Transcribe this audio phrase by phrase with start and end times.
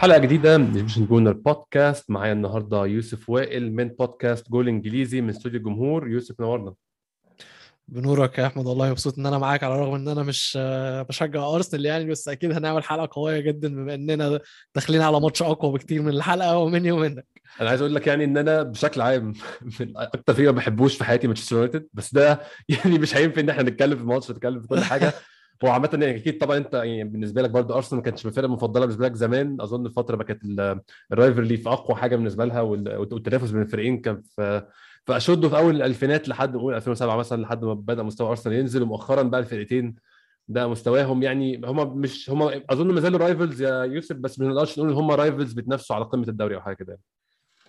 [0.00, 5.20] حلقة جديدة من The Egyptian Gooner Podcast معايا النهارده يوسف وائل من بودكاست جول انجليزي
[5.20, 6.74] من استوديو الجمهور يوسف نورنا.
[7.88, 10.58] بنورك يا أحمد والله مبسوط إن أنا معاك على الرغم إن أنا مش
[11.08, 14.40] بشجع ارسنال يعني بس أكيد هنعمل حلقة قوية جدا بما إننا
[14.74, 17.26] داخلين على ماتش أقوى بكتير من الحلقة ومني ومنك.
[17.60, 19.32] أنا عايز أقول لك يعني إن أنا بشكل عام
[19.96, 23.70] أكتر فريق ما بحبوش في حياتي مانشستر يونايتد بس ده يعني مش هينفع إن اححنا
[23.70, 25.12] نتكلم في الماتش نتكلم في كل حاجة.
[25.64, 28.80] هو عامة يعني أكيد طبعا أنت يعني بالنسبة لك برضه أرسنال ما كانتش الفرقة المفضلة
[28.86, 29.60] بالنسبة لك زمان.
[29.60, 30.42] أظن الفترة ما كانت
[31.12, 34.66] ال rivalry في أقوى حاجة بالنسبة لها والتنافس بين الفريقين كان في
[35.06, 38.82] في أشده في أول الألفينات لحد نقول 2007 مثلا لحد ما بدأ مستوى أرسنال ينزل.
[38.82, 39.94] ومؤخرا بقى الفرقتين
[40.48, 44.78] ده مستواهم يعني هم مش هم أظن ما زالوا rivals يا يوسف بس ما نقدرش
[44.78, 46.98] نقول إن هم rivals بيتنافسوا على قمة الدوري أو حاجة كده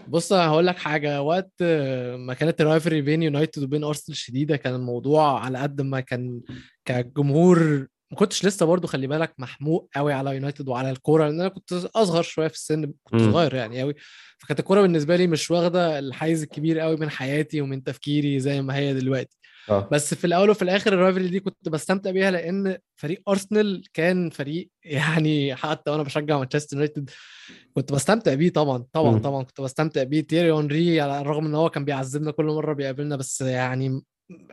[0.07, 1.21] بص هقول لك حاجة.
[1.21, 1.63] وقت
[2.15, 6.41] ما كانت ال rivalry بين يونايتد وبين أرسنال شديدة كان الموضوع على قد ما كان
[6.85, 11.49] كجمهور ما كنتش لسه برضو خلي بالك محموق قوي على يونايتد وعلى الكورة لأن أنا
[11.49, 13.21] كنت أصغر شوية في السن كنت.
[13.21, 13.95] صغير يعني قوي
[14.37, 18.75] فكانت الكورة بالنسبة لي مش واخدة الحيز الكبير قوي من حياتي ومن تفكيري زي ما
[18.75, 19.37] هي دلوقتي.
[19.69, 19.89] أه.
[19.91, 24.29] بس في الأول وفي الآخر ال rivalry دي كنت بستمتع بيها لأن فريق ارسنال كان
[24.29, 27.09] فريق يعني حتى وأنا بشجع مانشستر يونايتد
[27.73, 29.17] كنت بستمتع بيه طبعا طبعا م.
[29.19, 33.15] طبعا كنت بستمتع بيه تيري اونري على الرغم إن هو كان بيعذبنا كل مرة بيقابلنا
[33.15, 34.01] بس يعني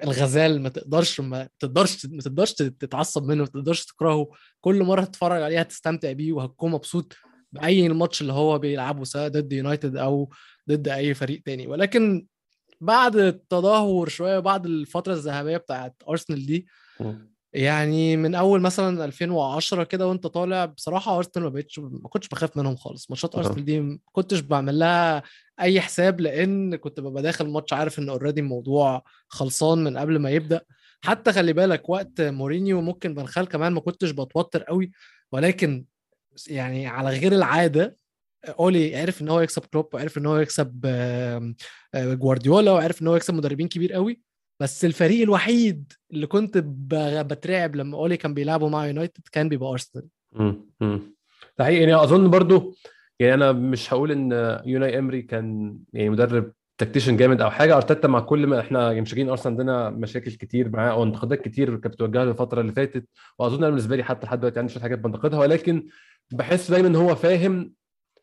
[0.05, 5.43] الغزال ما تقدرش ما تقدرش ما تقدرش تتعصب منه ما تقدرش تكرهه كل مرة تتفرج
[5.43, 7.17] عليه هتستمتع بيه وهتكون مبسوط
[7.53, 10.31] بأي ماتش اللي هو بيلعبه سواء ضد يونايتد أو
[10.69, 12.27] ضد أي فريق تاني ولكن
[12.81, 16.67] بعد التدهور شوية بعد الفترة الذهبية بتاعت أرسنال دي
[17.53, 22.57] يعني من أول مثلا 2010 كده وأنت طالع بصراحة أرسنال ما بقتش ما كنتش بخاف
[22.57, 23.11] منهم خالص.
[23.11, 25.23] ماتشات أرسنال دي ما كنتش بعمل لها
[25.61, 30.31] أي حساب لأن كنت ببقى داخل الماتش عارف إن already الموضوع خلصان من قبل ما
[30.31, 30.61] يبدأ.
[31.01, 34.91] حتى خلي بالك وقت مورينيو ممكن فان خال كمان ما كنتش بتوتر قوي
[35.33, 35.85] ولكن
[36.49, 37.97] يعني على غير العادة
[38.47, 40.87] اولي عرف ان هو يكسب كلوب وعرف ان هو يكسب
[41.97, 44.21] جوارديولا وعرف ان هو يكسب مدربين كبير قوي.
[44.61, 50.05] بس الفريق الوحيد اللي كنت بترعب لما اولي كان بيلعبوا مع يونايتد كان بيبقى أرسنال.
[51.59, 51.81] ده حقيقي.
[51.81, 52.77] يعني أظن برضو
[53.21, 57.77] يعني أنا مش هقول إن أوناي إمري كان يعني مدرب tactician جامد أو حاجة.
[57.77, 61.77] أرتيتا مع كل ما إحنا يعني مشجعين أرسنال عندنا مشاكل كتير معاه أو انتقادات كتير
[61.77, 63.09] كانت بتوجهها له الفترة اللي فاتت.
[63.39, 65.39] وأظن أنا بالنسبة لي حتى لحد دلوقتي عندي شوية حاجات بنتقدها.
[65.39, 65.89] ولكن
[66.33, 67.73] بحس دايما إن هو فاهم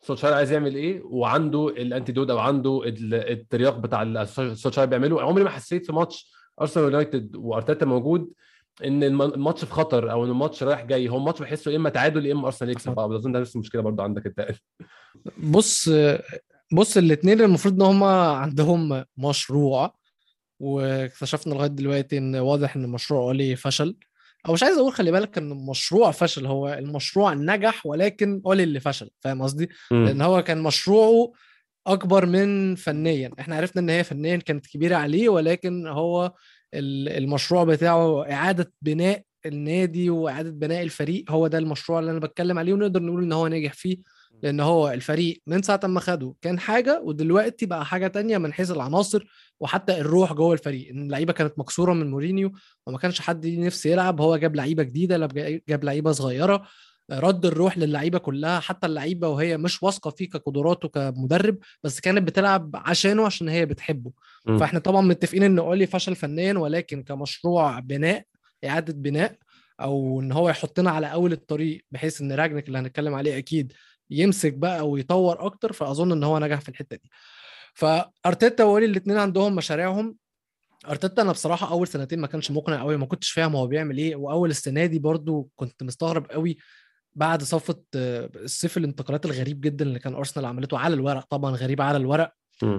[0.02, 2.80] سولشاير عايز يعمل إيه؟ وعنده ال antidote أو عنده
[3.12, 4.24] الترياق بتاع
[4.54, 5.22] سولشاير بيعمله.
[5.22, 8.30] عمري ما حسيت في ماتش أرسنال يونايتد وأرتيتا موجود
[8.84, 11.08] إن الماتش في خطر أو إن الماتش رايح جاي.
[11.08, 12.98] هو الماتش بحسه يا إما تعادل يا إما أرسنال يكسب.
[12.98, 14.48] اظن ده نفس المشكلة برضه عندك انت
[15.38, 15.90] بص
[16.72, 19.94] بص الاثنين المفروض إن هم عندهم مشروع
[20.60, 23.96] واكتشفنا لغاية دلوقتي إن واضح إن المشروع أولي فشل.
[24.48, 28.80] أو مش عايز أقول خلي بالك إن المشروع فشل هو المشروع نجح ولكن اولي اللي
[28.80, 29.68] فشل فاهم قصدي؟
[30.06, 31.32] لأن هو كان مشروعه
[31.86, 33.30] أكبر من فنيا.
[33.40, 36.32] إحنا عرفنا إن هي فنيا كانت كبيرة عليه ولكن هو
[36.74, 42.72] المشروع بتاعه إعادة بناء النادي وإعادة بناء الفريق هو ده المشروع اللي أنا بتكلم عليه
[42.72, 43.96] ونقدر نقول إن هو نجح فيه.
[44.42, 48.70] لأن هو الفريق من ساعة ما خده كان حاجة ودلوقتي بقى حاجة تانية من حيث
[48.70, 49.24] العناصر
[49.60, 50.90] وحتى الروح جوه الفريق.
[50.90, 52.52] إن اللعيبة كانت مكسورة من مورينيو
[52.86, 55.26] وما كانش حد نفسه يلعب هو جاب لعيبة جديدة
[55.68, 56.66] جاب لعيبة صغيرة
[57.12, 58.60] رد الروح للعيبة كلها.
[58.60, 64.10] حتى اللعيبة وهي مش واثقة فيه كقدراته كمدرب بس كانت بتلعب عشانه عشان هي بتحبه.
[64.46, 64.58] م.
[64.58, 68.24] فإحنا طبعا متفقين إن أولي فشل فنيا ولكن كمشروع بناء
[68.64, 69.36] إعادة بناء
[69.80, 73.72] أو إن هو يحطنا على أول الطريق بحيث إن راجنك اللي هنتكلم عليه أكيد
[74.10, 77.10] يمسك بقى ويطور أكتر فأظن إن هو نجح في الحتة دي.
[77.74, 80.16] فأرتيتا واولي الاثنين عندهم مشاريعهم.
[80.88, 84.16] أرتيتا أنا بصراحة أول سنتين ما كانش مقنع قوي ما كنتش فاهم هو بيعمل إيه
[84.16, 86.56] وأول السنة دي برضو كنت مستغرب قوي
[87.14, 91.24] بعد صفقه الصيف الانتقالات الغريب جدا اللي كان أرسنال عملته على الورق.
[91.24, 92.32] طبعا غريب على الورق.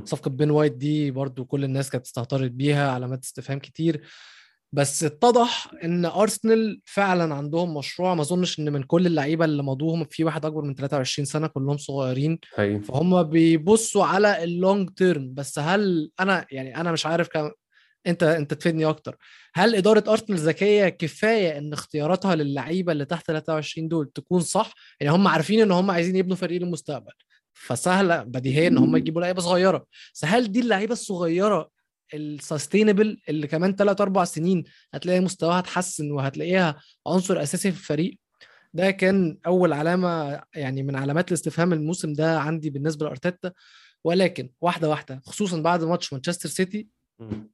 [0.03, 4.01] صفقة بين وايت دي برضو كل الناس كانت استهترت بيها علامات استفهام كتير.
[4.71, 8.15] بس اتضح إن ارسنال فعلا عندهم مشروع.
[8.15, 11.77] ما أظنش إن من كل اللعيبة اللي مضوهم في واحد أكبر من 23 سنة كلهم
[11.77, 12.39] صغيرين.
[12.55, 12.79] هي.
[12.79, 17.51] فهم بيبصوا على ال long term بس هل أنا يعني أنا مش عارف كم
[18.07, 19.15] انت أنت تفيدني أكتر.
[19.53, 25.15] هل إدارة ارسنال ذكية كفاية إن اختياراتها للعيبة اللي تحت 23 دول تكون صح؟ يعني
[25.15, 27.11] هم عارفين إن هم عايزين يبنوا فريق للمستقبل.
[27.53, 29.85] فسهلة بديهيا إن هم يجيبوا لعيبة صغيرة.
[30.13, 31.69] بس هل دي اللعيبة الصغيرة
[32.13, 34.63] السستينبل اللي كمان 3 4 سنين
[34.93, 38.19] هتلاقي مستواها اتحسن وهتلاقيها عنصر أساسي في الفريق.
[38.73, 43.51] ده كان أول علامة يعني من علامات الاستفهام الموسم ده عندي بالنسبة لأرتيتا.
[44.03, 46.87] ولكن واحدة واحدة خصوصا بعد ماتش مانشستر سيتي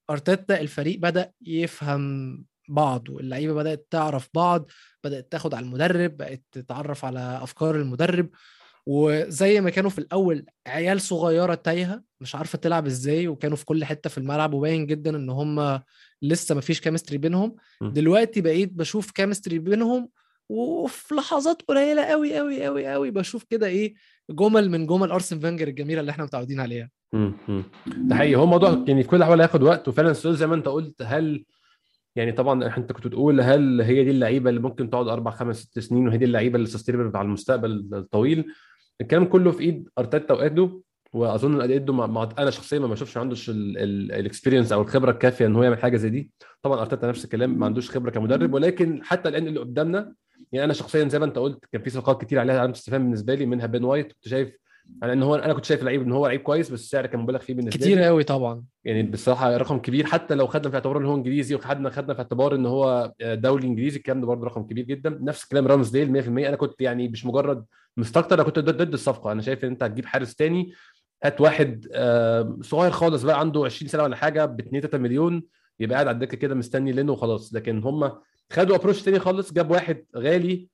[0.09, 4.69] أرتيتا الفريق بدأ يفهم بعض واللعيبة بدأت تعرف بعض
[5.03, 8.29] بدأت تاخد على المدرب بقت تتعرف على أفكار المدرب.
[8.85, 13.85] وزي ما كانوا في الأول عيال صغيرة تايهة مش عارفة تلعب إزاي وكانوا في كل
[13.85, 15.81] حتة في الملعب وباين جدا إن هم
[16.21, 17.89] لسه ما فيش chemistry بينهم م.
[17.89, 20.09] دلوقتي بقيت بشوف chemistry بينهم
[20.49, 23.93] وفي لحظات قليلة قوي قوي قوي قوي بشوف كده إيه
[24.29, 26.89] جمل من جمل أرسن فينجر الجميلة اللي إحنا متعودين عليها.
[27.87, 30.67] ده حقيقي هو موضوع يعني في كل الاحوال هياخد وقت وفعلا السؤال زي ما أنت
[30.67, 31.45] قلت هل
[32.15, 35.79] يعني طبعا أنت كنت بتقول هل هي دي اللعيبة اللي ممكن تقعد أربع خمس ست
[35.79, 38.45] سنين وهي دي اللعيبة اللي sustainable على المستقبل الطويل
[39.01, 40.81] الكلام كله في إيد أرتيتا وايدو
[41.13, 42.07] وأظن إن ايدو مع...
[42.07, 42.29] مع...
[42.39, 45.97] أنا شخصيا ما بشوفش ما عندوش ال experience أو الخبرة الكافية إن هو يعمل حاجة
[45.97, 46.31] زي دي.
[46.61, 50.13] طبعا أرتيتا نفس الكلام ما عندوش خبرة كمدرب ولكن حتى الآن اللي قدامنا
[50.51, 53.35] يعني أنا شخصيا زي ما أنت قلت كان في صفقات كتير عليها علامه استفهام بالنسبة
[53.35, 54.57] لي منها بن وايت كنت شايف
[55.03, 57.39] على إن هو أنا كنت شايف لعيب إن هو لعيب كويس بس السعر كان مبالغ
[57.39, 58.05] فيه بالنسبة كتير لي.
[58.05, 58.63] قوي طبعا.
[58.85, 62.19] يعني بصراحة رقم كبير حتى لو خدنا في اعتبار إن هو إنجليزي وخدنا خدنا في
[62.19, 65.19] اعتبار إن هو دولي إنجليزي الكلام ده برضه رقم كبير جدا.
[65.21, 67.65] نفس الكلام رامزديل 100% أنا كنت يعني مش مجرد
[67.97, 69.31] مستكتر أنا كنت ضد الصفقة.
[69.31, 70.73] أنا شايف إن أنت هتجيب حارس تاني
[71.23, 75.43] هات واحد آه، صغير خالص بقى عنده 20 سنة ولا حاجة ب 2 3 مليون
[75.79, 77.53] يبقى قاعد على الدكة كده مستني لينو وخلاص.
[77.53, 78.11] لكن هم
[78.53, 80.67] خدوا approach تاني خالص جاب واحد غالي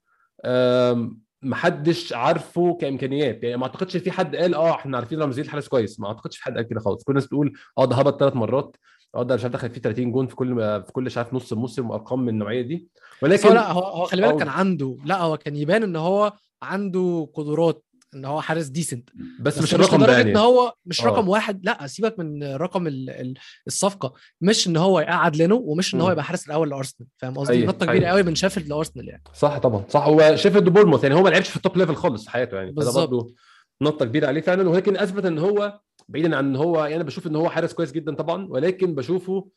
[1.42, 3.44] محدش عارفه كإمكانيات.
[3.44, 6.00] يعني ما أعتقدش في حد قال آه إحنا عارفين رامزديل حارس كويس.
[6.00, 7.04] ما أعتقدش في حد قال كده خالص.
[7.04, 8.78] كل الناس بتقول آه ده هبط ثلاث مرات.
[9.16, 10.56] آه ده مش عارف دخل فيه 30 جون في كل
[10.86, 12.88] في كل مش عارف نص موسم وأرقام من النوعية دي.
[13.22, 17.84] ولكن لا هو خلي بالك كان عنده لا هو كان يبان إن هو عنده قدرات.
[18.16, 19.10] إن هو حارس decent
[19.40, 20.32] بس, بس مش الرقم ده يعني.
[20.32, 21.06] إن هو مش آه.
[21.06, 23.34] رقم واحد لا سيبك من رقم ال- ال-
[23.68, 24.14] الصفقة.
[24.42, 26.12] مش إن هو يقعد لينو ومش إن هو.
[26.12, 27.10] يبقى حارس الأول لأرسنال.
[27.18, 28.10] فاهم قصدي؟ أيوة، نقطة كبيرة أيوة.
[28.12, 29.24] قوي من شيفيلد لأرسنال يعني.
[29.34, 30.08] صح طبعا صح.
[30.08, 32.72] هو شيفيلد بورنموث يعني هو ما لعبش في ال top level خالص في حياته يعني.
[32.72, 33.10] فده بالظبط.
[33.10, 33.34] برضه
[33.82, 34.70] نقطة كبيرة عليه فعلا.
[34.70, 35.80] ولكن أثبت إن هو
[36.10, 38.48] بعيدا عن إن هو يعني أنا بشوف إن هو حارس كويس جدا طبعا.
[38.50, 39.50] ولكن بشوفه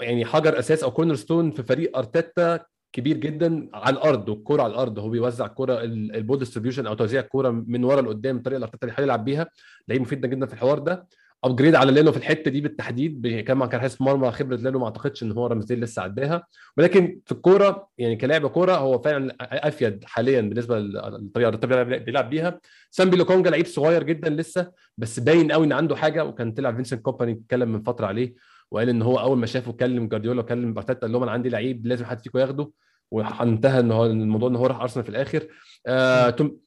[0.00, 2.60] يعني حجر أساس أو corner stone في فريق أرتيتا
[2.92, 6.94] كبير جدا على الأرض والكوره على الأرض هو بيوزع الكوره ال- ال ball distribution أو
[6.94, 9.46] توزيع الكوره من ورا لقدام الطريقة اللي أرتيتا بيحاول يلعب بيها.
[9.88, 11.06] لعيب مفيد جدا في الحوار ده.
[11.44, 15.22] upgrade على لينو في الحتة دي بالتحديد كان كان حارس مرمى خبرة لينو ما أعتقدش
[15.22, 16.46] إن هو رامزديل لسه عداها.
[16.76, 22.60] ولكن في الكوره يعني كلاعب كوره هو فعلا أفيد حاليا بالنسبة للطريقة اللي بيلعب بيها.
[22.90, 27.02] سامبي لوكونجا لعيب صغير جدا لسه بس باين قوي إن عنده حاجة وكان طلع فينسنت
[27.02, 28.34] كومباني اتكلم من فترة عليه.
[28.70, 31.86] وقال إن هو أول ما شافه كلم جارديولا وكلم ارتيتا قال لهم أنا عندي لعيب
[31.86, 32.70] لازم حد فيكم ياخده
[33.10, 35.48] وانتهى إن هو الموضوع إن هو راح أرسنال في الآخر.
[35.86, 36.58] آه توم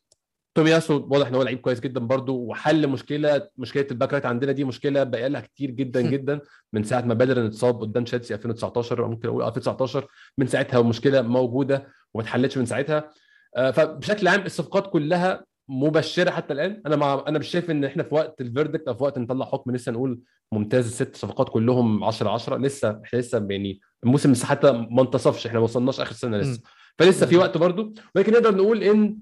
[0.55, 4.63] تومياسو واضح إن هو لعيب كويس جدا برضو وحل مشكلة مشكلة الباك right عندنا دي
[4.63, 6.39] مشكلة بقى لها كتير جدا جدا
[6.73, 10.07] من ساعة ما بيليرين اتصاب قدام تشيلسي 2019 أو ممكن أقول 2019
[10.37, 13.09] من ساعتها والمشكلة موجودة وما اتحلتش من ساعتها.
[13.55, 16.81] آه، فبشكل عام الصفقات كلها مبشرة حتى الآن.
[16.85, 19.45] أنا مع أنا مش شايف إن إحنا في وقت ال verdict أو في وقت نطلع
[19.45, 20.19] حكم لسه نقول
[20.51, 25.47] ممتاز الست صفقات كلهم 10 10 لسه إحنا لسه يعني الموسم لسه حتى ما انتصفش
[25.47, 26.61] إحنا ما وصلناش آخر سنة لسه.
[26.99, 29.17] فلسه في وقت برضو ولكن نقدر نقول إن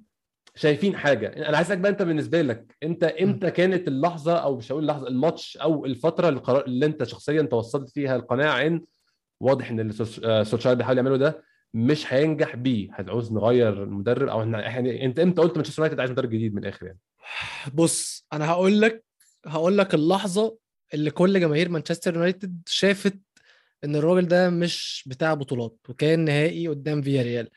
[0.56, 1.50] شايفين حاجة.
[1.50, 5.58] أنا عايزك بقى أنت بالنسبة لك أنت إمتى كانت اللحظة أو مش هقول اللحظه الماتش
[5.58, 8.82] أو الفترة القرار اللي أنت شخصيا توصلت فيها القناعة إن
[9.42, 14.28] واضح إن اللي سوش- آه، سولشاير بيحاول يعمله ده مش هينجح بيه هتعوز نغير المدرب
[14.28, 17.00] أو إحنا يعني إنت إمتى قلت مانشستر يونايتد عايز مدرب جديد من الآخر يعني؟
[17.74, 19.04] بص أنا هقول لك
[19.46, 20.58] هقول لك اللحظة
[20.94, 23.20] اللي كل جماهير مانشستر يونايتد شافت
[23.84, 27.50] إن الراجل ده مش بتاع بطولات وكان نهائي قدام فيا ريال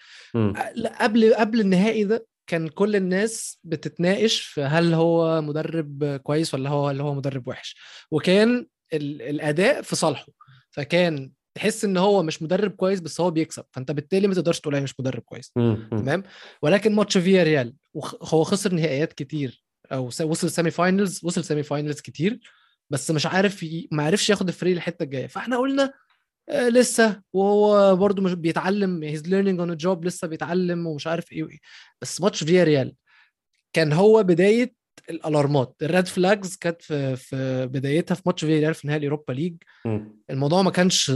[1.00, 6.90] قبل قبل النهائي ده كان كل الناس بتتناقش في هل هو مدرب كويس ولا هو
[6.90, 7.76] اللي هو مدرب وحش.
[8.10, 10.26] وكان ال- الأداء في صالحه.
[10.70, 13.64] فكان تحس إن هو مش مدرب كويس بس هو بيكسب.
[13.70, 15.52] فأنت بالتالي ما تقدرش تقول مش مدرب كويس.
[15.90, 16.22] تمام؟
[16.62, 17.74] ولكن ماتش فيا ريال
[18.22, 22.40] هو خسر نهائيات كتير أو وصل semi finals وصل semi finals كتير
[22.90, 23.88] بس مش عارف ي...
[23.92, 25.26] ما عرفش ياخد الفريق الحتة الجاية.
[25.26, 25.92] فإحنا قلنا
[26.48, 31.42] آه لسه وهو برضو مش بيتعلم he's learning on job لسه بيتعلم ومش عارف إيه
[31.42, 31.58] وايه
[32.00, 32.94] بس ماتش فيا ريال
[33.72, 38.60] كان هو بداية ال alarmات ال red flags كانت في في بدايتها في ماتش فيا
[38.60, 39.56] ريال في نهائي اليوروبا ليج.
[40.30, 41.10] الموضوع ما كانش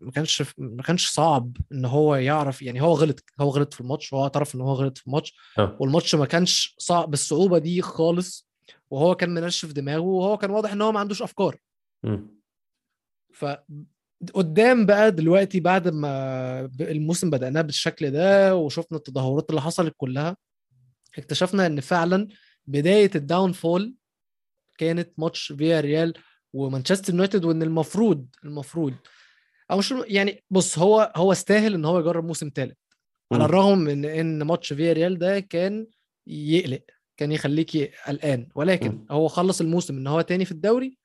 [0.00, 4.12] ما كانش ما كانش صعب إن هو يعرف يعني هو غلط هو غلط في الماتش
[4.12, 5.76] وهو اعترف إن هو غلط في الماتش آه.
[5.80, 8.48] والماتش ما كانش صعب بالصعوبة دي خالص
[8.90, 11.56] وهو كان منشف دماغه وهو كان واضح إن هو ما عندوش أفكار.
[13.32, 13.44] ف
[14.34, 20.36] قدام بقى دلوقتي بعد ما الموسم بدأناه بالشكل ده وشفنا التدهورات اللي حصلت كلها
[21.18, 22.28] اكتشفنا إن فعلا
[22.66, 23.94] بداية ال downfall
[24.78, 26.14] كانت ماتش فيا ريال
[26.52, 28.94] ومانشستر يونايتد وإن المفروض المفروض
[29.70, 32.76] أو مش يعني بص هو هو استاهل إن هو يجرب موسم ثالث
[33.32, 33.44] على.
[33.44, 35.86] الرغم من إن ماتش فيا ريال ده كان
[36.26, 36.82] يقلق
[37.16, 39.06] كان يخليك قلقان ولكن مم.
[39.10, 40.98] هو خلص الموسم إن هو تاني في الدوري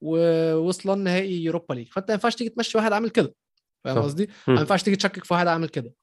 [0.00, 3.34] ووصل النهائي يوروبا ليج فأنت ما ينفعش تيجي تمشي واحد عامل كده
[3.84, 4.02] فاهم.
[4.02, 5.94] قصدي؟ ما ينفعش تيجي تشكك في واحد عامل كده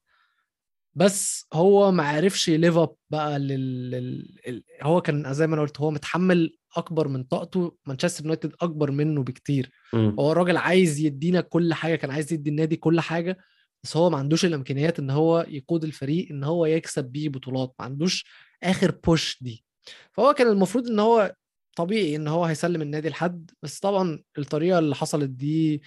[0.94, 3.92] بس هو ما عرفش ي live up بقى لل...
[3.92, 4.64] لل...
[4.82, 9.24] هو كان زي ما أنا قلت هو متحمل أكبر من طاقته مانشستر يونايتد أكبر منه
[9.24, 9.72] بكتير.
[9.94, 10.16] مم.
[10.20, 13.38] هو الراجل عايز يدينا كل حاجة كان عايز يدي النادي كل حاجة
[13.84, 17.86] بس هو ما عندوش الإمكانيات إن هو يقود الفريق إن هو يكسب بيه بطولات ما
[17.86, 18.26] عندوش
[18.64, 19.64] آخر push دي.
[20.12, 21.36] فهو كان المفروض إن هو
[21.76, 25.82] طبيعي إن هو هيسلم النادي لحد بس طبعا الطريقة اللي حصلت دي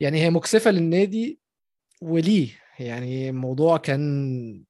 [0.00, 1.40] يعني هي مكسفة للنادي
[2.02, 2.48] وليه؟
[2.80, 4.62] يعني الموضوع كان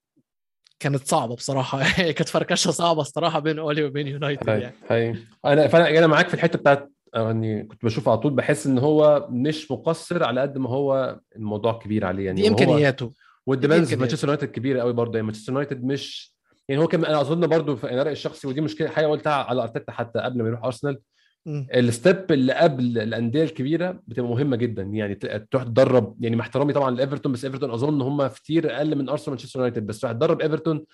[0.81, 1.83] كانت صعبة بصراحة.
[2.17, 4.75] كانت فركشة صعبة الصراحة بين أولي وبين يونايتد يعني.
[4.91, 8.79] هاي أنا فأنا أنا معاك في الحتة بتاعت يعني كنت بشوف على طول بحس إن
[8.79, 12.27] هو مش مقصر على قد ما هو الموضوع كبير عليه.
[12.27, 13.13] يعني دي إمكانياته.
[13.47, 13.97] والديمانز في.
[13.97, 15.15] مانشستر يونايتد كبيره قوي برضه.
[15.15, 16.35] يعني مانشستر يونايتد مش
[16.69, 19.93] يعني هو كان أنا أظن برضه في رايي الشخصي ودي مشكلة حاجة قلتها على أرتيتا
[19.93, 21.01] حتى قبل ما يروح ارسنال.
[21.47, 25.15] ال step اللي قبل الأندية الكبيرة بتبقى مهمة جدا يعني
[25.51, 29.29] تروح تدرب يعني مع احترامي طبعا لإيفرتون بس إيفرتون أظن هم كتير أقل من أرسنال
[29.29, 30.85] ومانشستر يونايتد بس تروح تدرب إيفرتون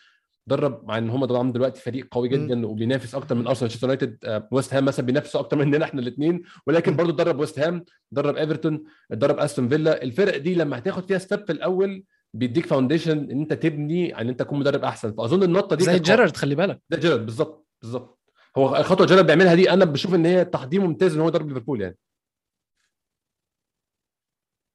[0.46, 2.28] درب مع إن هم طبعا دلوقتي فريق قوي.
[2.28, 6.00] جدا وبينافس أكتر من أرسنال ومانشستر يونايتد آه، ويست هام مثلا بينافسوا أكتر مننا إحنا
[6.00, 6.96] الاثنين ولكن مم.
[6.96, 10.02] برضو درب ويست هام درب إيفرتون درب أستون فيلا.
[10.02, 14.40] الفرق دي لما هتاخد فيها step في الأول بيديك foundation إن أنت تبني إن أنت
[14.40, 15.12] تكون مدرب أحسن.
[15.14, 16.80] فأظن النقطة دي زي جيرارد خلي بالك.
[16.90, 18.20] ده جيرارد بالظبط بالظبط.
[18.56, 21.80] هو الخطوة جيرارد بيعملها دي أنا بشوف إن هي تحضير ممتاز إن هو يدرب ليفربول
[21.82, 21.96] يعني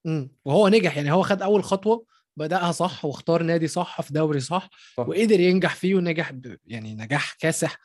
[0.05, 0.31] مم.
[0.45, 2.05] وهو نجح يعني هو خد أول خطوة
[2.37, 5.09] بدأها صح واختار نادي صح في دوري صح صح.
[5.09, 6.57] وقدر ينجح فيه ونجح ب...
[6.65, 7.77] يعني نجاح كاسح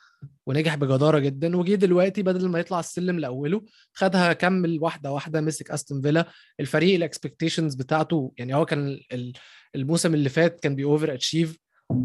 [0.45, 3.61] ونجح بجدارة جدا وجي دلوقتي بدل ما يطلع السلم لأوله
[3.93, 6.25] خدها كمل واحدة واحدة مسك أستون فيلا
[6.59, 9.33] الفريق ال expectations بتاعته يعني هو كان ال-
[9.75, 11.57] الموسم اللي فات كان بيوفر achieve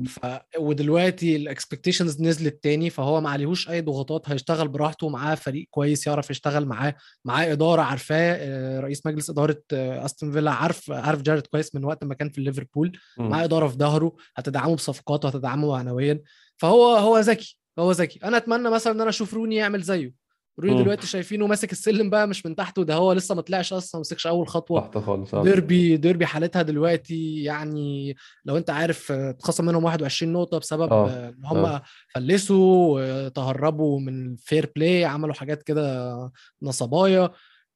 [0.07, 0.21] ف...
[0.59, 6.07] ودلوقتي ال expectations نزلت تاني فهو ما عليهوش أي ضغوطات هيشتغل براحته معاه فريق كويس
[6.07, 6.95] يعرف يشتغل معاه
[7.25, 11.85] معاه إدارة عارفاه آه، رئيس مجلس إدارة آه، أستون فيلا عارف عارف جيرارد كويس من
[11.85, 12.99] وقت ما كان في ليفربول.
[13.19, 16.21] معاه إدارة في ظهره هتدعمه بصفقات وهتدعمه معنويا
[16.57, 20.20] فهو هو ذكي هو ذكي أنا أتمنى مثلا إن أنا أشوف روني يعمل زيه
[20.69, 20.83] روني.
[20.83, 24.01] دلوقتي شايفينه ماسك السلم بقى مش من تحته ده هو لسه ما طلعش أصلا ما
[24.01, 25.43] مسكش أول خطوة تحت خالص آه.
[25.43, 31.45] ديربي ديربي حالتها دلوقتي يعني لو أنت عارف اتخصم منهم 21 نقطة بسبب آه، إن
[31.45, 31.83] هم آه.
[32.15, 36.17] فلسوا تهربوا من fair play عملوا حاجات كده
[36.63, 37.31] نصباية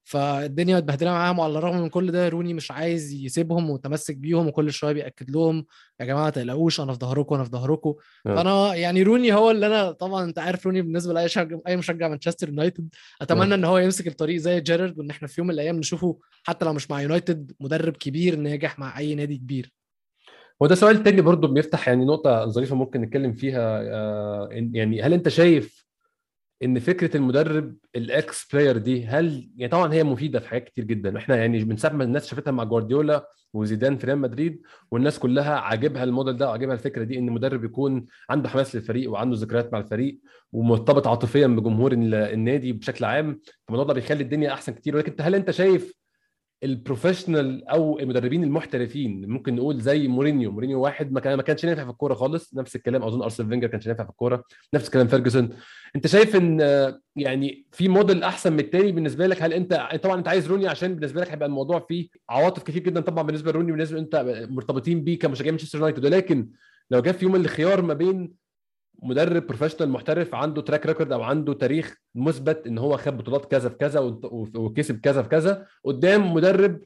[0.07, 4.73] فالدنيا متبهدله معاهم وعلى الرغم من كل ده روني مش عايز يسيبهم ومتمسك بيهم وكل
[4.73, 5.65] شوية بيأكد لهم
[5.99, 7.93] يا جماعة ما تقلقوش أنا في ظهركم أنا في ظهركم
[8.27, 8.35] آه.
[8.35, 12.07] فأنا يعني روني هو اللي أنا طبعا أنت عارف روني بالنسبة لأي شجع أي مشجع
[12.07, 12.89] مانشستر يونايتد
[13.21, 13.55] أتمنى آه.
[13.57, 16.73] إن هو يمسك الطريق زي جيرارد وإن إحنا في يوم من الأيام نشوفه حتى لو
[16.73, 19.73] مش مع يونايتد مدرب كبير ناجح مع أي نادي كبير
[20.61, 25.13] هو ده سؤال تاني برضو بيفتح يعني نقطة ظريفة ممكن نتكلم فيها آه، يعني هل
[25.13, 25.84] أنت شايف
[26.63, 31.17] إن فكرة المدرب ال ex-player دي هل يعني طبعا هي مفيدة في حاجات كتير جدا.
[31.17, 35.55] إحنا يعني من ساعة ما الناس شافتها مع جوارديولا وزيدان في ريال مدريد والناس كلها
[35.55, 39.79] عاجبها الموديل ده وعاجبها الفكرة دي إن مدرب يكون عنده حماس للفريق وعنده ذكريات مع
[39.79, 40.19] الفريق
[40.51, 44.95] ومرتبط عاطفيا بجمهور ال- النادي بشكل عام فالموضوع ده بيخلي الدنيا أحسن كتير.
[44.95, 45.93] ولكن هل أنت شايف
[46.63, 50.51] ال professional أو المدربين المحترفين ممكن نقول زي مورينيو.
[50.51, 52.55] مورينيو واحد ما كان ما كانش نافع في الكورة خالص.
[52.55, 54.43] نفس الكلام أظن أرسنال فينجر كانش نافع في الكورة.
[54.73, 55.49] نفس الكلام فيرجسون.
[55.95, 56.59] أنت شايف إن
[57.15, 60.95] يعني في موديل أحسن من التاني بالنسبة لك؟ هل انت طبعا أنت عايز روني عشان
[60.95, 65.19] بالنسبة لك هيبقى الموضوع فيه عواطف كتير جدا طبعا بالنسبة لروني بالنسبة أنت مرتبطين بيه
[65.19, 66.05] كمشجعين مانشستر يونايتد.
[66.05, 66.49] ولكن
[66.91, 68.44] لو جه في يوم الخيار ما بين
[69.03, 73.69] مدرب professional محترف عنده track record أو عنده تاريخ مثبت إن هو خد بطولات كذا
[73.69, 73.99] في كذا
[74.55, 76.81] وكسب كذا في كذا قدام مدرب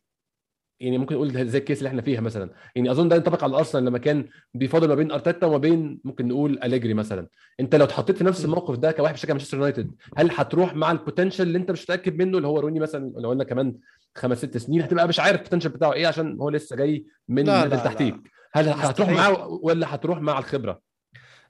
[0.80, 3.58] يعني ممكن نقول زي ال case اللي إحنا فيها مثلا يعني أظن ده ينطبق على
[3.58, 7.28] أرسنال لما كان بيفاضل ما بين أرتيتا وما بين ممكن نقول أليجري مثلا
[7.60, 10.97] أنت لو اتحطيت في نفس الموقف ده كواحد بيشجع مانشستر يونايتد هل هتروح مع ال
[10.97, 13.76] potential اللي أنت مش متأكد منه اللي هو روني مثلا لو قلنا كمان
[14.16, 17.44] خمس ست سنين هتبقى مش عارف ال potential بتاعه إيه عشان هو لسه جاي من
[17.46, 18.16] لا، تحتيك.
[18.54, 19.10] هل هتروح.
[19.10, 20.89] معاه ولا هتروح مع الخبرة؟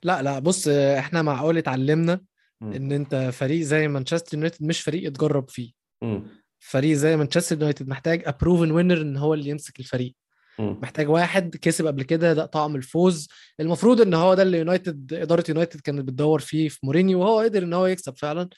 [0.04, 2.22] لا لا بص إحنا معقول اتعلمنا.
[2.62, 6.24] إن أنت فريق زي مانشستر يونايتد مش فريق اتجرب فيه مم.
[6.60, 10.16] فريق زي مانشستر يونايتد محتاج a proven winner إن هو اللي يمسك الفريق
[10.60, 10.80] مم.
[10.82, 13.28] محتاج واحد كسب قبل كده ده طعم الفوز
[13.60, 17.64] المفروض إن هو ده اللي يونايتد إدارة يونايتد كانت بتدور فيه في مورينيو وهو قدر
[17.64, 18.50] إن هو يكسب فعلا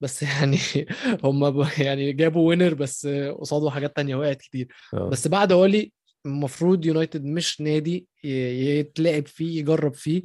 [0.00, 0.58] بس يعني
[1.24, 3.06] هم يعني جابوا winner بس
[3.40, 5.08] قصاده حاجات تانية وقعت كتير آه.
[5.08, 5.92] بس بعد أولي
[6.26, 10.22] المفروض يونايتد مش نادي يتلعب فيه يجرب فيه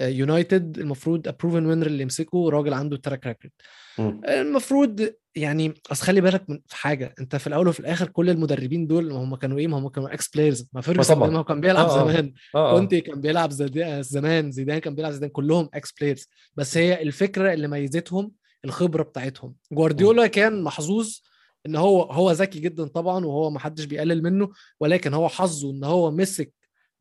[0.00, 3.52] يونايتد المفروض a proven winner اللي يمسكه راجل عنده track record.
[4.28, 8.86] المفروض يعني أصل خلي بالك من في حاجة أنت في الأول وفي الآخر كل المدربين
[8.86, 12.00] دول ما هم كانوا إيه؟ ما هم كانوا ex-players ما فيرجسون هو كان بيلعب آه،
[12.00, 12.12] آه.
[12.12, 12.32] زمان.
[12.54, 13.50] آه كونتي كان بيلعب
[14.00, 18.32] زمان زيدان كان بيلعب زيدان كلهم ex-players بس هي الفكرة اللي ميزتهم
[18.64, 19.54] الخبرة بتاعتهم.
[19.72, 21.18] جوارديولا كان محظوظ
[21.66, 25.84] إن هو هو ذكي جدا طبعا وهو ما حدش بيقلل منه ولكن هو حظه إن
[25.84, 26.52] هو مسك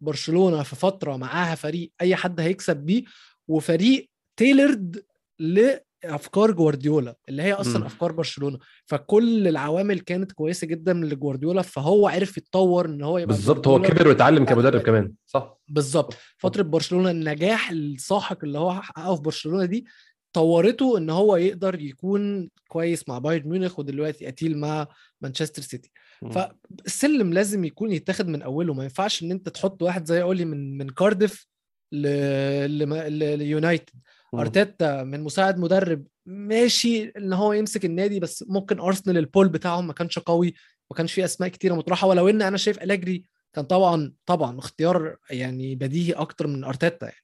[0.02, 3.04] برشلونة في فترة معاها فريق أي حد هيكسب بيه
[3.48, 5.04] وفريق تيلرد
[5.40, 7.86] لأفكار جوارديولا اللي هي أصلا مم.
[7.86, 13.68] أفكار برشلونة فكل العوامل كانت كويسة جدا لجوارديولا فهو عرف يتطور إن هو يبقى بالظبط
[13.68, 13.82] هو.
[13.82, 19.66] كبر واتعلم كمدرب كمان صح بالظبط فترة برشلونة النجاح الساحق اللي هو حققه في برشلونة
[19.66, 19.86] دي
[20.34, 24.88] طورته إن هو يقدر يكون كويس مع بايرن ميونخ ودلوقتي قتيل مع
[25.22, 25.92] مانشستر سيتي.
[26.32, 30.78] فالسلم لازم يكون يتاخد من أوله ما ينفعش إن أنت تحط واحد زي أولي من
[30.78, 31.48] من كارديف.
[31.92, 33.90] ليونايتد.
[34.34, 39.88] أرتيتا من مساعد مدرب ماشي إن هو يمسك النادي بس ممكن أرسنال ال pool بتاعهم
[39.88, 40.54] ما كانش قوي
[40.92, 45.16] ما كانش فيه أسماء كتيرة مطروحة ولو إن أنا شايف أليجري كان طبعا طبعا اختيار
[45.30, 47.16] يعني بديهي أكتر من أرتيتا يعني.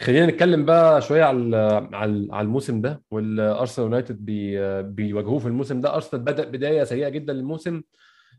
[0.00, 1.88] خلينا نتكلم بقى شوية على
[2.32, 5.94] على الموسم ده والارسنال يونايتد بي بيواجهوه في الموسم ده.
[5.94, 7.82] أرسنال بدأ بداية سيئة جدا للموسم.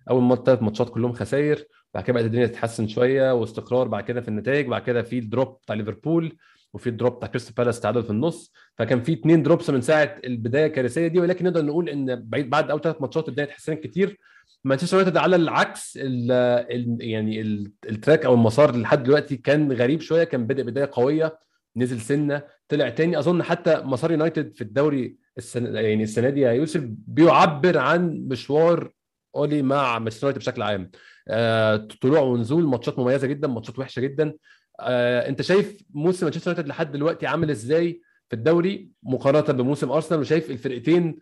[0.10, 4.22] أول ما ثلاث ماتشات كلهم خسائر بعد كده بدات الدنيا تتحسن شوية واستقرار بعد كده
[4.22, 6.38] في النتائج بعد كده في ال drop بتاع ليفربول
[6.74, 8.54] وفي ال drop بتاع كريستال بالاس تعادل في النص.
[8.78, 12.72] فكان في اثنين drops من ساعة البداية الكارثية دي ولكن نقدر نقول إن بعيد بعد
[12.72, 14.18] أول ثلاث ماتشات الدنيا اتحسنت كتير.
[14.64, 16.32] مانشستر يونايتد على العكس ال
[16.72, 21.47] ال يعني ال- track أو المسار لحد دلوقتي كان غريب شوية كان بدأ بداية قوية.
[21.77, 23.19] نزل سنة طلع تاني.
[23.19, 28.91] أظن حتى مسار يونايتد في الدوري السنة يعني السنة دي يا يوسف بيعبر عن مشوار
[29.36, 30.91] أولي مع مانشستر يونايتد بشكل عام.
[31.27, 34.34] آه، طلوع ونزول ماتشات مميزة جدا ماتشات وحشة جدا.
[34.79, 40.19] آه، أنت شايف موسم مانشستر يونايتد لحد دلوقتي عامل إزاي في الدوري مقارنة بموسم أرسنال؟
[40.19, 41.19] وشايف الفرقتين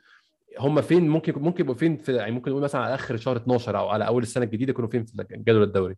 [0.59, 3.77] هم فين؟ ممكن ممكن يبقوا فين في يعني ممكن نقول مثلا على آخر شهر 12
[3.77, 5.95] أو على أول السنة الجديدة يكونوا فين في جدول الدوري؟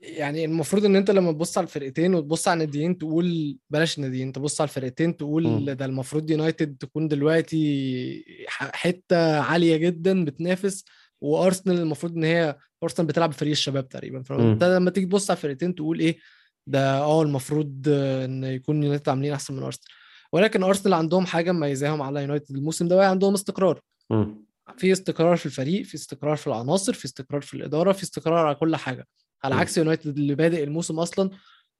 [0.00, 4.60] يعني المفروض إن أنت لما تبص على الفرقتين وتبص على الناديين تقول بلاش الناديين تبص
[4.60, 5.64] على الفرقتين تقول مم.
[5.70, 10.84] ده المفروض يونايتد تكون دلوقتي حتة عالية جدا بتنافس
[11.20, 14.22] وارسنال المفروض إن هي ارسنال بتلعب بفريق الشباب تقريبا.
[14.22, 16.18] فانت لما تيجي تبص على الفرقتين تقول إيه؟
[16.66, 19.88] ده آه المفروض إن يكون يونايتد عاملين أحسن من ارسنال
[20.32, 23.80] ولكن ارسنال عندهم حاجة مميزاهم على يونايتد الموسم ده وهي عندهم استقرار.
[24.10, 24.44] مم.
[24.76, 28.54] في استقرار في الفريق في استقرار في العناصر في استقرار في الإدارة في استقرار على
[28.54, 29.06] كل حاجة.
[29.44, 29.54] على.
[29.54, 31.30] عكس يونايتد اللي بادئ الموسم أصلا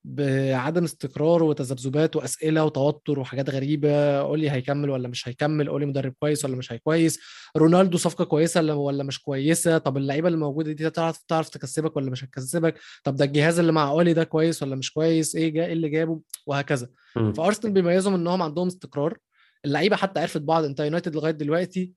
[0.04, 6.44] بعدم استقرار وتذبذبات وأسئلة وتوتر وحاجات غريبة قولي هيكمل ولا مش هيكمل قولي مدرب كويس
[6.44, 7.20] ولا مش هيكويس
[7.56, 12.10] رونالدو صفقة كويسة ولا- مش كويسة طب اللعيبة اللي موجودة دي تعرف تعرف تكسبك ولا
[12.10, 15.66] مش هتكسبك طب ده الجهاز اللي مع أولي ده كويس ولا مش كويس إيه جا
[15.66, 16.88] إيه اللي جابه وهكذا.
[17.14, 19.18] فأرسنال بيميزهم إنهم عندهم استقرار
[19.64, 21.92] اللعيبة حتى عرفت بعض أنت يونايتد لغاية دلوقتي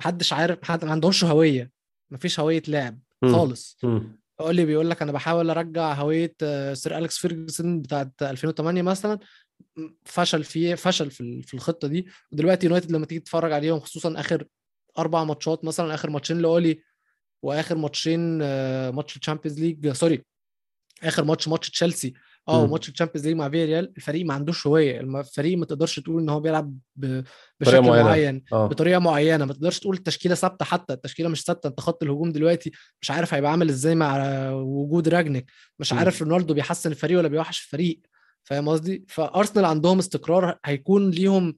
[0.00, 1.70] محدش عارف حد ما عندهمش هوية
[2.10, 3.32] مفيش هوية لعب مم.
[3.36, 3.78] خالص
[4.40, 4.46] مم.
[4.46, 9.18] قول لي بيقول لك أنا بحاول أرجع هوية آه، سير أليكس فيرجسون بتاعت 2008 مثلا
[10.04, 14.46] فشل فيه فشل في الخطة دي ودلوقتي يونايتد لما تيجي تتفرج عليهم خصوصا آخر
[14.98, 16.82] أربع ماتشات مثلا آخر ماتشين لأولي
[17.42, 20.24] وآخر ماتشين آه، ماتش ال Champions League sorry
[21.02, 22.14] آخر ماتش ماتش تشيلسي
[22.48, 22.62] آه.
[22.62, 25.00] وماتش ال Champions League مع فيا ريال الفريق ما عندوش هوية.
[25.00, 28.04] الفريق ما تقدرش تقول إن هو بيلعب بشكل معينة.
[28.04, 28.66] معين آه.
[28.66, 29.44] بطريقة معينة.
[29.44, 30.92] ما تقدرش تقول التشكيلة ثابتة حتى.
[30.92, 31.66] التشكيلة مش ثابتة.
[31.66, 35.50] أنت خط الهجوم دلوقتي مش عارف هيبقى عامل إزاي مع وجود رانجنيك.
[35.78, 35.92] مش.
[35.92, 38.00] عارف رونالدو بيحسن الفريق ولا بيوحش الفريق.
[38.44, 41.56] فاهم قصدي؟ فأرسنال عندهم استقرار هيكون ليهم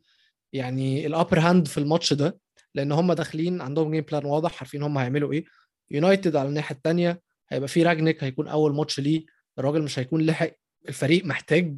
[0.53, 2.39] يعني ال upper hand في الماتش ده
[2.75, 5.45] لأن هم داخلين عندهم game plan واضح عارفين هم هيعملوا إيه.
[5.91, 9.25] يونايتد على الناحية الثانية هيبقى في رانجنيك هيكون أول ماتش ليه.
[9.59, 10.53] الراجل مش هيكون لحق
[10.89, 11.77] الفريق محتاج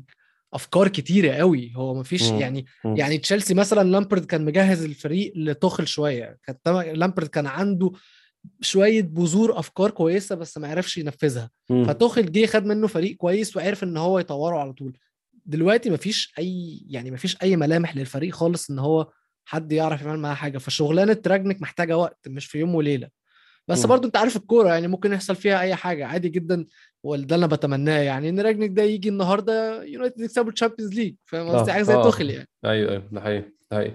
[0.53, 2.41] أفكار كتيرة قوي هو مفيش مم.
[2.41, 2.97] يعني مم.
[2.97, 6.57] يعني تشيلسي مثلا لامبارد كان مجهز الفريق لتوخل شوية كان
[6.93, 7.93] لامبارد كان عنده
[8.61, 11.85] شوية بذور أفكار كويسة بس ما عرفش ينفذها مم.
[11.85, 14.97] فتوخل جه خد منه فريق كويس وعرف إن هو يطوره على طول
[15.47, 19.13] دلوقتي مفيش أي يعني مفيش أي ملامح للفريق خالص إن هو
[19.45, 23.09] حد يعرف يعمل معاه حاجة فشغلانة راجنك محتاجة وقت مش في يوم وليلة
[23.69, 23.87] بس.
[23.87, 26.67] برضو انت عارف الكورة يعني ممكن يحصل فيها أي حاجة عادي جدا
[27.03, 31.15] وده اللي أنا بتمناه يعني إن راجنك ده يجي النهارده يونايتد يكسبوا ال Champions League
[31.27, 32.03] فاهم قصدي؟ آه، حاجة زي آه.
[32.03, 32.49] توخل يعني.
[32.65, 33.95] أيوه أيوه ده حقيقي ده حقيقي.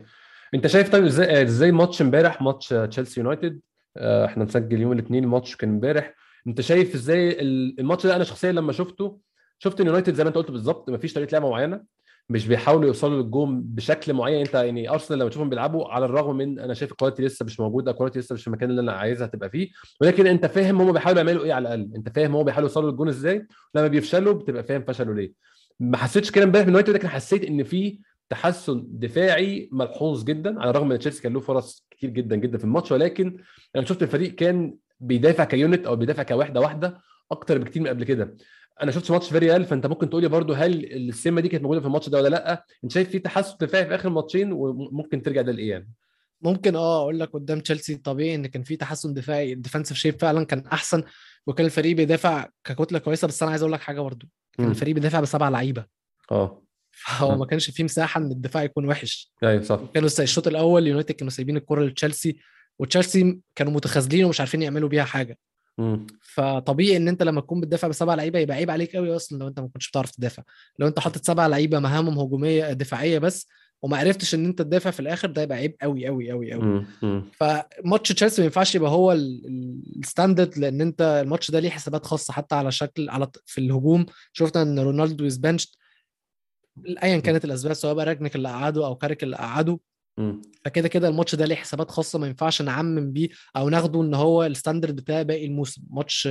[0.54, 3.60] أنت شايف طيب إزاي إزاي ماتش إمبارح ماتش تشيلسي يونايتد؟
[3.98, 6.14] آه، إحنا مسجل يوم الاثنين الماتش كان إمبارح.
[6.48, 9.20] أنت شايف إزاي ال- الماتش ده أنا شخصيا لما شفته
[9.60, 11.84] شفت إن يونايتد زي ما أنت قلت بالظبط مفيش طريقة لعبه معينة؟
[12.30, 14.40] مش بيحاولوا يوصلوا للجون بشكل معين.
[14.40, 17.60] انت يعني أرسنال لما تشوفهم بيلعبوا على الرغم من أنا شايف ال quality لسه مش
[17.60, 19.70] موجوده ال quality لسه مش في المكان اللي أنا عايزها تبقى فيه.
[20.02, 21.92] ولكن أنت فاهم هم بيحاولوا يعملوا إيه على الأقل.
[21.96, 23.48] أنت فاهم هم بيحاولوا يوصلوا للجون إزاي.
[23.76, 25.34] لما بيفشلوا بتبقى فاهم فشلوا ليه.
[25.80, 30.70] ما حسيتش كده امبارح من يونايتد لكن حسيت إن في تحسن دفاعي ملحوظ جدا على
[30.70, 32.92] الرغم إن تشيلسي كان له فرص كتير جدا جدا في الماتش.
[32.92, 33.38] ولكن
[33.76, 36.98] أنا شفت الفريق كان بيدافع ك unit أو بيدافع كوحدة واحدة
[37.32, 38.36] أكتر بكتير من قبل كده.
[38.82, 41.88] أنا شفت ماتش فيريال فانت ممكن تقول لي برضو هل السمة دي كانت موجودة في
[41.88, 45.52] الماتش ده ولا لأ؟ انت شايف في تحسن دفاعي في آخر ماتشين وممكن ترجع ده
[45.52, 45.92] لايه يعني
[46.42, 50.20] ممكن آه أقول لك قدام تشيلسي طبيعي إن كان في تحسن دفاعي ال defensive shape
[50.20, 51.04] فعلا كان أحسن
[51.48, 53.28] وكان الفريق بيدافع ككتلة كويسة.
[53.28, 54.70] بس أنا عايز أقول لك حاجة برضو كان.
[54.70, 55.86] الفريق بيدافع بسبع لعيبة.
[56.32, 56.64] آه.
[56.92, 57.38] فهو.
[57.38, 59.34] ما كانش فيه مساحة إن الدفاع يكون وحش.
[59.44, 59.80] أيوه صح.
[59.94, 62.40] كانوا الشوط الأول يونايتد كانوا سايبين الكره لتشيلسي
[62.80, 65.38] وتشيلسي كانوا متخاذلين ومش عارفين يعملوا بيها حاجة.
[65.78, 66.08] مم.
[66.22, 69.60] فطبيعي إن أنت لما تكون بتدافع بسبع لعيبة يبقى عيب عليك قوي أصلا لو أنت
[69.60, 70.44] ما كنتش بتعرف تدافع.
[70.80, 73.48] لو أنت حاطط سبع لعيبة مهامهم هجومية دفاعية بس
[73.82, 76.62] وما عرفتش إن أنت تدافع في الآخر ده يبقى عيب قوي قوي قوي قوي.
[77.32, 81.70] فماتش تشيلسي ما ينفعش يبقى هو ال- ال- ال standard لأن أنت الماتش ده ليه
[81.70, 84.06] حسابات خاصة حتى على شكل على في الهجوم.
[84.34, 85.78] شفنا إن رونالدو is benched
[87.04, 89.80] ايا كانت الأسباب سواء بقى راجنك اللي قعده أو كاريك اللي قعده.
[90.18, 90.42] مم.
[90.66, 94.44] فكده كده الماتش ده ليه حسابات خاصة ما ينفعش نعمم بيه أو ناخده إن هو
[94.44, 95.82] ال standard بتاع باقي الموسم.
[95.90, 96.28] ماتش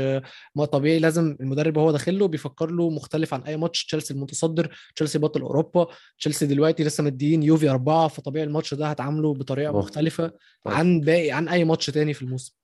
[0.55, 3.85] ما طبيعي لازم المدرب وهو داخل له بيفكر له مختلف عن أي ماتش.
[3.87, 5.87] تشيلسي المتصدر تشيلسي بطل أوروبا
[6.19, 9.79] تشيلسي دلوقتي لسه مدين يوفي أربعة فطبيعي الماتش ده هتعامله بطريقة أوه.
[9.79, 10.25] مختلفة
[10.67, 10.75] أوه.
[10.75, 12.55] عن باقي عن أي ماتش تاني في الموسم.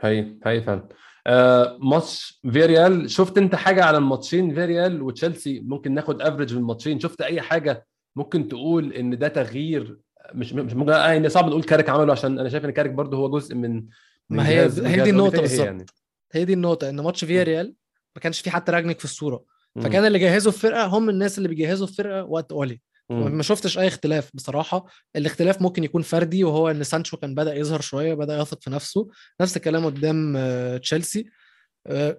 [0.00, 0.88] هي هي فعلا.
[1.26, 7.00] آه ماتش فيريال شفت أنت حاجة على الماتشين فيريال وتشيلسي ممكن ناخد average من الماتشين.
[7.00, 9.98] شفت أي حاجة ممكن تقول إن ده تغيير
[10.34, 13.30] مش مش ممكن يعني صعب نقول كاريك عمله عشان أنا شايف إن كاريك برضه هو
[13.30, 13.84] جزء من
[14.30, 15.66] ما هي- هي دي أوليفيه بالظبط.
[15.66, 15.86] يعني.
[16.32, 17.74] هي دي النقطة إن ماتش فيريال
[18.16, 19.44] ما كانش في حتى راجنك في الصورة.
[19.80, 22.80] فكان اللي جهزوا الفرقه هم الناس اللي بيجهزوا الفرقه وقت أولي.
[23.10, 24.86] ما شفتش أي اختلاف بصراحة.
[25.16, 29.08] الاختلاف ممكن يكون فردي وهو إن سانشو كان بدأ يظهر شوية بدأ يثق في نفسه.
[29.40, 31.26] نفس الكلام قدام آه، تشيلسي.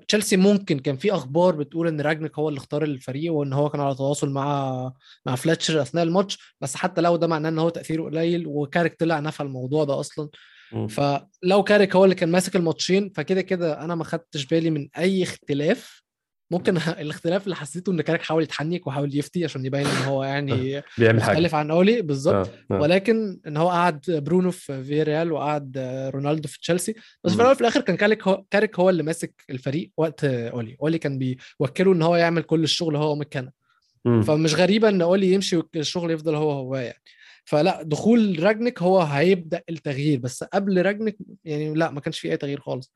[0.07, 3.81] تشيلسي ممكن كان في أخبار بتقول إن راجنك هو اللي اختار الفريق وإن هو كان
[3.81, 4.91] على تواصل مع
[5.25, 9.19] مع فليتشر أثناء الماتش بس حتى لو ده معناه إن هو تأثيره قليل وكاريك طلع
[9.19, 10.29] نفى الموضوع ده أصلا
[10.73, 10.87] مم.
[10.87, 15.23] فلو كاريك هو اللي كان ماسك الماتشين فكده كده أنا ما خدتش بالي من أي
[15.23, 16.02] اختلاف
[16.51, 20.53] ممكن الاختلاف اللي حسيته إن كاريك حاول يتحنك وحاول يفتي عشان يبين إن هو يعني
[20.97, 22.75] بيعمل حاجة مختلف عن أولي بالظبط آه.
[22.75, 22.81] آه.
[22.81, 25.77] ولكن إن هو قعد برونو في فيريال وقعد
[26.13, 27.37] رونالدو في تشيلسي بس في.
[27.37, 31.17] الأول وفي الآخر كان كاريك هو كاريك هو اللي ماسك الفريق وقت أولي أولي كان
[31.17, 33.63] بيوكله إن هو يعمل كل الشغل هو مكانه.
[34.05, 37.01] فمش غريبة إن أولي يمشي والشغل يفضل هو هو يعني
[37.45, 42.37] فلا دخول راجنك هو هيبدأ التغيير بس قبل راجنك يعني لا ما كانش في أي
[42.37, 42.93] تغيير خالص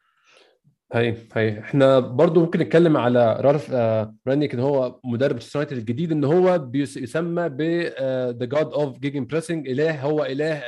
[0.94, 6.12] هي هي إحنا برضو ممكن نتكلم على رالف آه رانيك إن هو مدرب يونايتد الجديد
[6.12, 7.62] إن هو بيس- يسمى ب
[8.40, 10.62] the god of gegenpressing إله هو إله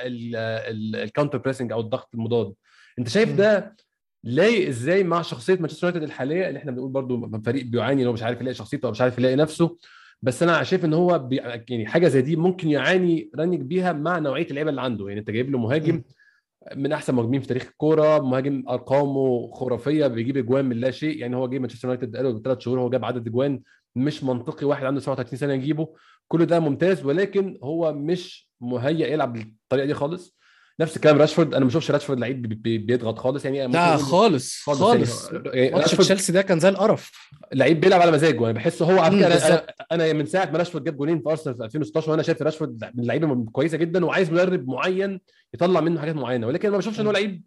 [1.04, 2.53] ال counter pressing أو الضغط المضاد.
[2.99, 3.36] أنت شايف.
[3.36, 3.75] ده
[4.23, 8.13] لايق إزاي مع شخصية مانشستر يونايتد الحالية؟ اللي إحنا بنقول برضو فريق بيعاني إن هو
[8.13, 9.77] مش عارف يلاقي شخصيته أو مش عارف يلاقي نفسه.
[10.21, 11.36] بس أنا شايف إن هو بي...
[11.69, 15.08] يعني حاجة زي دي ممكن يعاني رانيك بيها مع نوعية اللعيبة اللي عنده.
[15.08, 16.03] يعني أنت جايب له مهاجم مم.
[16.76, 21.17] من أحسن مهاجمين في تاريخ الكورة مهاجم أرقامه خرافية بيجيب أجوان من لا شيء.
[21.17, 23.62] يعني هو جه مانشستر يونايتد بقاله ثلاث شهور هو جاب عدد أجوان
[23.95, 25.95] مش منطقي واحد عنده 37 سنة يجيبه.
[26.28, 30.38] كل ده ممتاز ولكن هو مش مهيئ يلعب بالطريقة دي خالص.
[30.80, 34.62] نفس الكلام راشفورد أنا ما بشوفش راشفورد لعيب بي- بي- بيضغط خالص يعني لا خالص
[34.63, 35.32] خالص خالص.
[35.32, 37.12] يعني يعني ماتش راشفورد تشيلسي ده كان زي القرف.
[37.54, 39.28] لعيب بيلعب على مزاجه أنا بحسه هو على.
[39.28, 42.92] أنا, أنا من ساعة ما راشفورد جاب جولين في أرسنال في 2016 وأنا شايف راشفورد
[42.96, 45.22] من اللعيبه كويسة جدا وعايز مدرب معين
[45.54, 46.48] يطلع منه حاجات معينة.
[46.48, 47.12] ولكن ما بشوفش إن هو.
[47.12, 47.44] لعيب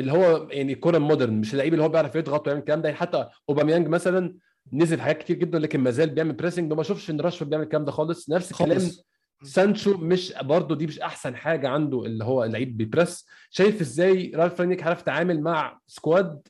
[0.00, 2.88] اللي هو يعني كوره modern مش اللعيب اللي هو بيعرف يضغط ويعمل الكلام ده.
[2.88, 4.34] يعني حتى أوباميانج مثلا
[4.72, 7.64] نزل في حاجات كتير جدا لكن ما زال بيعمل pressing وما بشوفش إن راشفورد بيعمل
[7.64, 8.30] الكلام ده خالص.
[8.30, 9.06] نفس الكلام خالص.
[9.42, 13.26] سانشو مش برضه دي مش أحسن حاجة عنده اللي هو لعيب بي press.
[13.50, 16.48] شايف إزاي رالف رانيك عارف يتعامل مع squad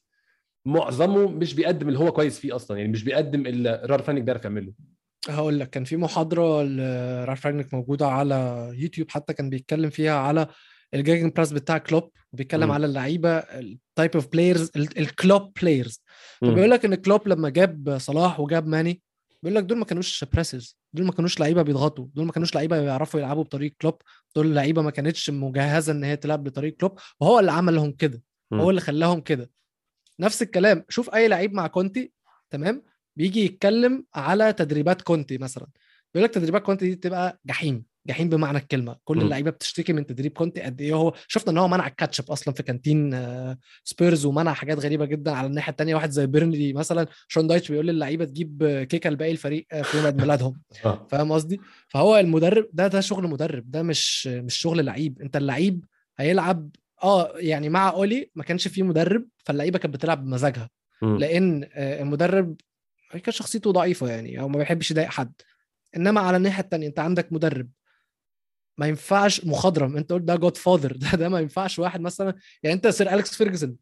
[0.66, 4.44] معظمه مش بيقدم اللي هو كويس فيه أصلا يعني مش بيقدم اللي رالف رانيك بيعرف
[4.44, 4.72] يعمله.
[5.28, 10.46] هقول لك كان في محاضرة لرالف راجنك موجودة على يوتيوب حتى كان بيتكلم فيها على
[10.94, 12.70] ال gegenpress بتاع كلوب وبيتكلم.
[12.72, 16.02] على اللعيبة ال type of players ال Klopp players.
[16.40, 19.02] فبيقول لك إن كلوب لما جاب صلاح وجاب ماني
[19.42, 22.80] بيقول لك دول ما كانوش pressers دول ما كانوش لعيبة بيضغطوا دول ما كانوش لعيبة
[22.80, 23.94] بيعرفوا يلعبوا بطريقه كلوب
[24.36, 28.22] دول لعيبة ما كانتش مجهزة إن هي تلعب بطريقه كلوب وهو اللي عمل لهم كده.
[28.60, 29.50] هو اللي خلاهم كده.
[30.20, 32.12] نفس الكلام شوف أي لعيب مع كونتي
[32.50, 32.82] تمام؟
[33.16, 35.66] بيجي يتكلم على تدريبات كونتي مثلا
[36.14, 37.84] بيقول لك تدريبات كونتي دي تبقى جحيم.
[38.06, 38.96] جحيم بمعنى الكلمة.
[39.04, 39.20] كل.
[39.20, 41.12] اللعيبة بتشتكي من تدريب كونتي قد إيه هو.
[41.28, 45.46] شفنا إن هو منع الكاتشب أصلا في كانتين آه، سبيرز ومنع حاجات غريبة جدا على
[45.46, 49.82] الناحية الثانية واحد زي بيرنلي مثلا شون دايش بيقول للعيبة تجيب كيكة لباقي الفريق آه،
[49.82, 50.60] في يوم عيد ميلادهم.
[50.84, 51.06] آه.
[51.10, 55.22] فاهم قصدي؟ فهو المدرب ده ده شغل مدرب ده مش مش شغل لعيب.
[55.22, 55.84] أنت اللعيب
[56.18, 56.70] هيلعب
[57.02, 60.70] آه يعني مع أولي ما كانش فيه مدرب فاللعيبة كانت بتلعب بمزاجها.
[61.02, 62.56] لأن المدرب
[63.10, 65.32] كان شخصيته ضعيفة يعني أو ما بيحبش يضايق حد.
[65.96, 67.68] إنما على الناحية الثانية أنت عندك مدرب
[68.78, 72.88] ما ينفعش مخضرم انت قلت ده Godfather ده ده ما ينفعش واحد مثلا يعني انت
[72.88, 73.76] سير أليكس فيرجسون.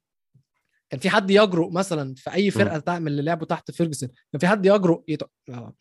[0.91, 4.09] كان في حد يجرؤ مثلا في أي فرقة تعمل اللي لعبه تحت فيرجسون.
[4.33, 5.23] كان في حد يجرؤ يت...
[5.49, 5.75] آه،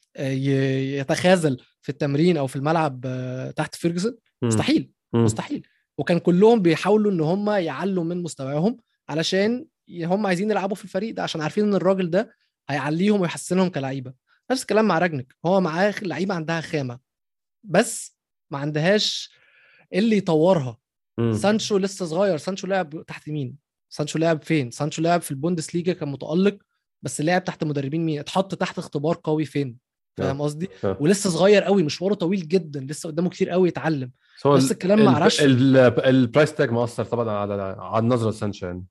[1.00, 4.18] يتخاذل في التمرين أو في الملعب آه، تحت فيرجسون.
[4.42, 4.92] مستحيل.
[5.14, 5.68] مستحيل.
[5.98, 8.78] وكان كلهم بيحاولوا إن هم يعلوا من مستواهم
[9.10, 12.36] علشان هم عايزين يلعبوا في الفريق ده عشان عارفين إن الراجل ده
[12.70, 14.14] هيعليهم ويحسنهم كلعيبه
[14.52, 17.00] نفس الكلام مع رانجنيك هو معاه لعيبة عندها خامة.
[17.64, 18.18] بس
[18.54, 19.30] ما عندهاش
[19.94, 20.78] اللي يطورها.
[21.18, 21.34] مم.
[21.34, 22.38] سانشو لسه صغير.
[22.38, 23.56] سانشو لعب تحت مين؟
[23.90, 26.58] سانشو لعب فين؟ سانشو لعب في البوندس ليجا كان متألق
[27.02, 29.78] بس لعب تحت مدربين مين؟ اتحط تحت اختبار قوي فين؟
[30.18, 30.98] فاهم قصدي؟ آه.
[31.00, 34.12] ولسه صغير قوي مشواره طويل جدا لسه قدامه كتير قوي يتعلم.
[34.46, 35.50] بس الكلام مع راشفورد.
[35.50, 38.86] ال- ال price tag مؤثر طبعا على على النظرة لسانشو يعني.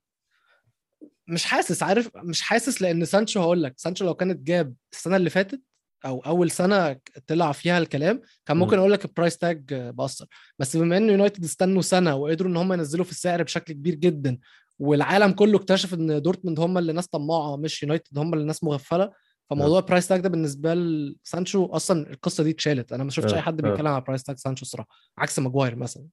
[1.27, 5.29] مش حاسس عارف؟ مش حاسس لأن سانشو هقول لك سانشو لو كانت جاب السنة اللي
[5.29, 5.61] فاتت
[6.05, 8.79] أو أول سنة طلع فيها الكلام كان ممكن مم.
[8.79, 10.25] أقول لك ال price tag بأثر.
[10.59, 14.37] بس بما إن يونايتد استنوا سنة وقدروا إن هم ينزلوا في السعر بشكل كبير جدا
[14.79, 19.11] والعالم كله اكتشف إن دورتموند هم اللي ناس طماعة مش يونايتد هم اللي ناس مغفلة
[19.49, 22.93] فموضوع ال price tag ده بالنسبة لسانشو أصلا القصة دي اتشالت.
[22.93, 23.69] أنا ما شفتش آه، أي حد آه.
[23.69, 26.05] بيتكلم على price tag سانشو الصراحة عكس ماجواير مثلا.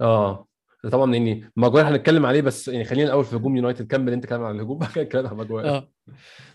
[0.00, 0.46] آه.
[0.92, 4.44] طبعا يعني ماجواير هنتكلم عليه بس يعني خلينا الأول في هجوم يونايتد كمل أنت كلام
[4.44, 5.88] عن الهجوم بعد كده نتكلم عن ماجواير.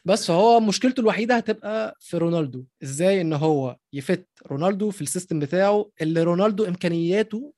[0.05, 5.07] بس هو مشكلته الوحيدة هتبقى في رونالدو إزاي إن هو ي fit رونالدو في ال
[5.07, 7.53] system بتاعه اللي رونالدو إمكانياته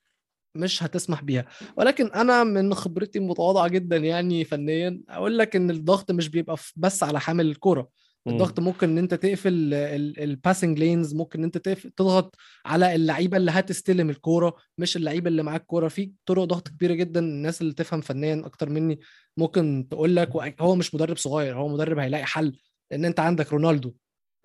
[0.55, 1.45] مش هتسمح بيها
[1.77, 7.03] ولكن أنا من خبرتي المتواضعه جدا يعني فنيا أقول لك إن الضغط مش بيبقى بس
[7.03, 7.87] على حامل الكره.
[8.27, 9.73] الضغط ممكن إن أنت تقفل
[10.19, 15.27] ال passing lanes ممكن إن أنت تقفل تضغط على اللعيبة اللي هتستلم الكورة مش اللعيبة
[15.27, 15.87] اللي معاك كورة.
[15.87, 18.99] في طرق ضغط كبيرة جدا الناس اللي تفهم فنيا أكتر مني
[19.37, 20.29] ممكن تقول لك
[20.61, 22.57] هو مش مدرب صغير هو مدرب هيلاقي حل
[22.91, 23.93] لأن أنت عندك رونالدو.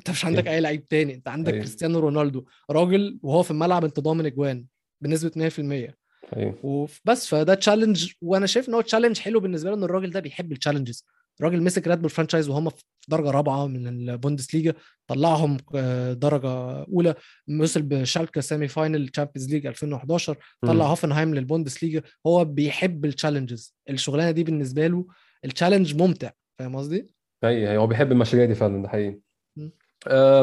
[0.01, 0.57] أنت مش عندك أيوة.
[0.57, 1.65] أي لعيب تاني أنت عندك أيوة.
[1.65, 2.45] كريستيانو رونالدو.
[2.71, 4.65] راجل وهو في الملعب انت ضامن اجوان
[5.01, 5.95] بنسبه 100%
[6.37, 6.59] أيوه.
[6.63, 10.53] وبس فده challenge وأنا شايف إن هو challenge حلو بالنسبة له إن الراجل ده بيحب
[10.53, 11.05] ال challenges
[11.41, 14.75] راجل مسك ريد بول franchise وهم في درجة رابعة من البوندسليجا
[15.07, 17.15] طلعهم آه، درجة أولى
[17.61, 20.85] وصل بشالكة semi-final Champions League 2011 طلع.
[20.87, 22.03] هوفنهايم للبوندسليجا.
[22.27, 25.07] هو بيحب ال challenges الشغلانة دي بالنسبة له
[25.45, 26.31] ال challenge ممتع.
[26.59, 27.07] فاهم قصدي؟
[27.45, 29.19] أيوه أيوة، هو بيحب المشاريع دي فعلا ده حقيقي.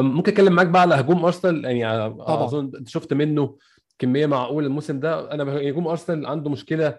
[0.00, 2.44] ممكن أتكلم معاك بقى على هجوم أرسنال؟ يعني طبعاً.
[2.44, 3.58] أظن شفت منه
[3.98, 5.32] كمية معقولة الموسم ده.
[5.32, 6.98] أنا هجوم أرسنال عنده مشكلة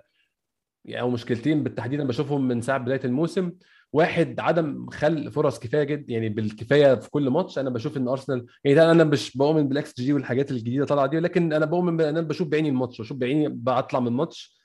[0.85, 3.51] يعني أو مشكلتين بالتحديد أنا بشوفهم من ساعة بداية الموسم.
[3.93, 8.45] واحد عدم خلق فرص كفاية جدا يعني بالكفاية في كل ماتش أنا بشوف إن أرسنال
[8.63, 12.47] يعني أنا مش بؤمن بالإكس جي والحاجات الجديدة طالعة دي لكن أنا بؤمن أنا بشوف
[12.47, 14.55] بعيني الماتش بشوف بعيني بطلع من الماتش.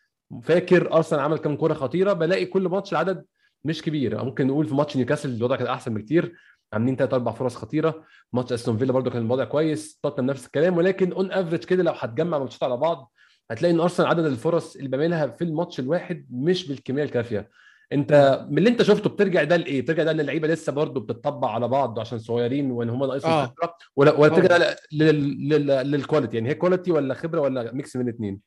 [0.43, 3.25] فاكر أرسنال عمل كام كوره خطيرة بلاقي كل ماتش العدد
[3.65, 4.25] مش كبير.
[4.25, 6.35] ممكن نقول في ماتش نيوكاسل الوضع كان أحسن بكتير
[6.73, 8.05] عاملين ثلاث أربع فرص خطيرة.
[8.33, 10.77] ماتش أستون فيلا برضو كان الوضع كويس توتنهام نفس الكلام.
[10.77, 13.13] ولكن on average كده لو هتجمع ماتشات على بعض
[13.51, 17.51] هتلاقي إن أرسنال عدد الفرص اللي بيعملها في الماتش الواحد مش بالكمية الكافية.
[17.93, 21.51] انت من اللي انت شفته بترجع ده لإيه؟ بترجع ده ان اللعيبه لسه برضو بتطبع
[21.51, 23.47] على بعض عشان صغيرين وإن هم ناقصهم آه.
[23.47, 24.59] خبرة ولا ولا بترجع طبعاً.
[24.59, 28.41] ده لل- لل- لل quality يعني هي quality ولا خبرة ولا mix من الاثنين؟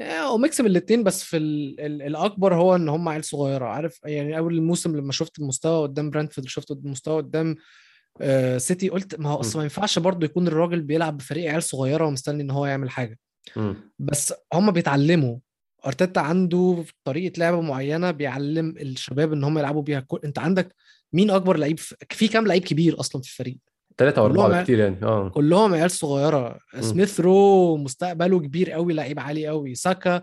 [0.00, 4.00] هو mix من الاثنين بس في ال ال الأكبر هو إن هم عيال صغيرة عارف
[4.04, 7.56] يعني أول الموسم لما شفت المستوى قدام برانتفورد شفت المستوى قدام
[8.20, 12.04] آه سيتي قلت ما هو أصل ما ينفعش برضه يكون الراجل بيلعب بفريق عيال صغيرة
[12.06, 13.18] ومستني إن هو يعمل حاجة
[13.98, 15.36] بس هم بيتعلموا
[15.86, 20.20] أرتيتا عنده طريقة لعبة معينة بيعلم الشباب إن هم يلعبوا بيها كل...
[20.24, 20.74] أنت عندك
[21.12, 23.58] مين أكبر لعيب في, في كام لعيب كبير أصلا في الفريق؟
[24.00, 25.28] أو اربعه ع- كتير يعني آه.
[25.28, 26.58] كلهم عيال صغيرة.
[26.80, 29.74] سميث رو مستقبله كبير قوي لعيب عالي قوي.
[29.74, 30.22] ساكا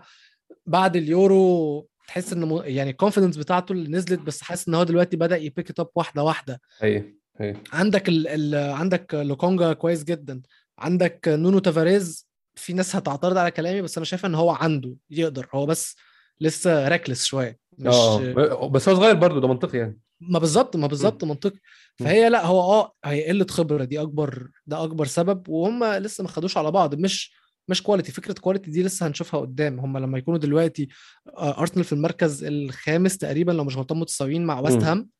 [0.66, 2.62] بعد اليورو تحس إن م...
[2.64, 5.88] يعني ال confidence بتاعته اللي نزلت بس حاسس إن هو دلوقتي بدأ ي pick up
[5.94, 6.60] واحدة واحدة.
[6.80, 7.04] هي
[7.40, 8.28] هي عندك ال...
[8.28, 8.72] ال...
[8.72, 10.42] عندك لوكونجا كويس جدا.
[10.78, 12.25] عندك نونو تافاريز.
[12.56, 15.96] في ناس هتعترض على كلامي بس أنا شايف إن هو عنده يقدر هو بس
[16.40, 20.00] لسه reckless شوية مش آه بس هو صغير برضو ده منطقي يعني.
[20.20, 21.58] ما بالظبط ما بالظبط منطقي.
[21.98, 26.28] فهي لا هو آه هي قلة خبرة دي أكبر ده أكبر سبب وهم لسه ما
[26.28, 27.32] خدوش على بعض مش
[27.68, 29.80] مش quality فكرة quality دي لسه هنشوفها قدام.
[29.80, 30.88] هم لما يكونوا دلوقتي
[31.36, 34.82] آه، ارسنال في المركز الخامس تقريبا لو مش غلطان متساويين مع ويست.
[34.82, 35.10] هام.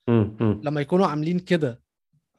[0.62, 1.82] لما يكونوا عاملين كده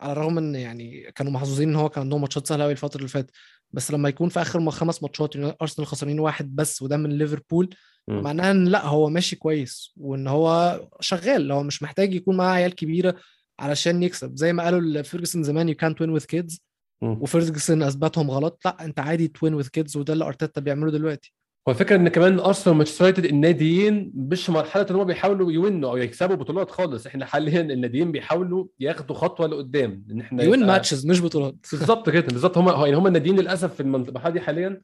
[0.02, 3.08] على الرغم إن يعني كانوا محظوظين إن هو كان عندهم ماتشات سهلة قوي الفترة اللي
[3.10, 3.32] فاتت
[3.72, 7.76] بس لما يكون في آخر خمس ماتشات أرسنال خسرانين واحد بس وده من ليفربول.
[8.08, 11.52] معناها إن لأ هو ماشي كويس وإن هو شغال.
[11.52, 13.16] هو مش محتاج يكون معاه عيال كبيرة
[13.60, 14.36] علشان يكسب.
[14.36, 16.62] زي ما قالوا لفيرجسون زمان يو كانت وين وذ كيدز.
[17.02, 18.62] وفيرجسون أثبتهم غلط.
[18.66, 21.34] لأ أنت عادي ت win with kids وده اللي أرتيتا بيعمله دلوقتي.
[21.68, 25.59] هو الفكرة إن كمان أرسنال ومانشستر يونايتد الناديين مش في مرحلة إن هم بيحاولوا ي
[25.59, 27.08] win وا أو يكسبوا بطولات خالص.
[27.08, 30.06] إحنا حاليا الناديين بيحاولوا ياخدوا خطوة لقدام.
[30.12, 31.56] إن إحنا ي win يبقى- matches مش بطولات.
[31.72, 32.22] بالظبط كده.
[32.28, 32.58] بالظبط.
[32.58, 34.82] هم يعني هم الناديين للأسف في المرحله دي حاليا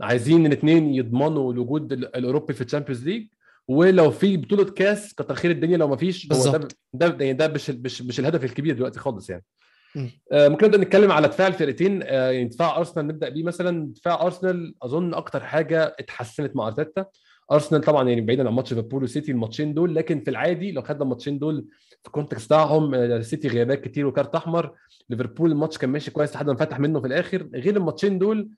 [0.00, 3.26] عايزين الاثنين يضمنوا الوجود ال- الأوروبي في ال Champions League.
[3.68, 5.76] ولو في بطولة كاس كتر خير الدنيا.
[5.76, 6.68] لو ما فيش هو ده.
[6.94, 9.44] ده يعني ده مش مش الهدف الكبير دلوقتي خالص يعني.
[10.32, 12.02] ممكن نبدأ نتكلم على دفاع الفرقتين.
[12.02, 13.92] آه، يعني دفاع أرسنال نبدأ بيه مثلا.
[13.92, 17.06] دفاع أرسنال أظن أكتر حاجة اتحسنت مع أرتيتا.
[17.52, 21.02] أرسنال طبعا يعني بعيدا عن ماتش ليفربول وسيتي الماتشين دول لكن في العادي لو خدنا
[21.02, 21.66] الماتشين دول
[22.02, 24.72] في ال context بتاعهم آه، سيتي غيابات كتير وكارت أحمر.
[25.10, 27.48] ليفربول الماتش كان ماشي كويس لحد ما فتح منه في الآخر.
[27.54, 28.48] غير الماتشين دول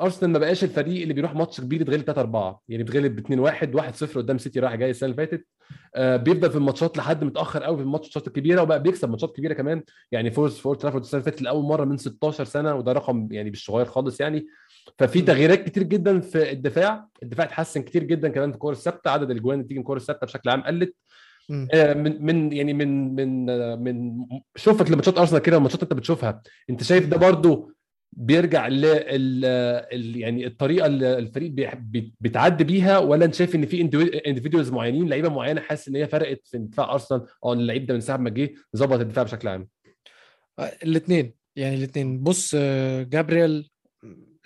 [0.00, 3.74] أرسنال ما بقاش الفريق اللي بيروح ماتش كبير يتغلب 3 4 يعني بيتغلب 2 1
[3.74, 5.46] 1 0 قدام سيتي رايح جاي السنة اللي فاتت.
[5.94, 9.82] آه بيفضل في الماتشات لحد متأخر قوي في الماتشات الكبيرة وبقى بيكسب ماتشات كبيرة كمان.
[10.12, 13.50] يعني فوز اولد ترافورد السنة اللي فاتت لأول مرة من 16 سنة وده رقم يعني
[13.50, 14.46] مش صغير خالص يعني.
[14.98, 15.20] ففي.
[15.22, 17.08] تغييرات كتير جدا في الدفاع.
[17.22, 19.10] الدفاع اتحسن كتير جدا كمان في الكور الثابتة.
[19.10, 20.94] عدد الأجوان اللي بتيجي من الكور الثابتة بشكل عام قلت.
[21.74, 24.12] آه، من من يعني من من آه، من
[24.56, 26.42] شوفك لماتشات أرسنال كده الماتشات أنت بتشوفها.
[26.70, 27.72] أنت شايف ده برضو
[28.12, 28.84] بيرجع ل
[30.16, 31.50] يعني الطريقة اللي الفريق
[32.20, 33.80] بيتعدي بيها ولا انت شايف إن في
[34.26, 37.94] اندفيدوالز معينين لعيبة معينة حاسس إن هي فرقت في دفاع أرسنال؟ أو إن اللعيب ده
[37.94, 39.68] من ساعة ما جه ظبط الدفاع بشكل عام.
[40.58, 43.68] الاثنين يعني الاثنين بص آه، جابريel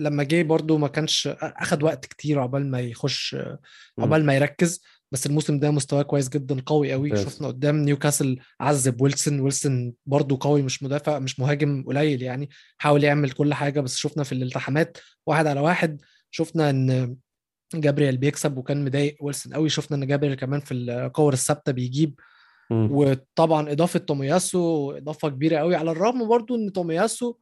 [0.00, 3.58] لما جه برضو ما كانش أخد وقت كتير عقبال ما يخش آه،
[3.98, 4.82] عقبال ما يركز.
[5.12, 7.24] بس الموسم ده مستواه كويس جدا قوي قوي ممتاز.
[7.24, 13.04] شفنا قدام نيوكاسل عذب ويلسون ويلسون برضو قوي مش مدافع مش مهاجم قليل يعني حاول
[13.04, 17.16] يعمل كل حاجة بس شفنا في الالتحامات واحد على واحد شفنا إن
[17.76, 22.20] جابريel بيكسب وكان مضايق ويلسون قوي شفنا إن جابريel كمان في الكور الثابتة بيجيب
[22.70, 22.88] مم.
[22.92, 27.34] وطبعا إضافة تومياسو إضافة كبيرة قوي على الرغم برضو إن تومياسو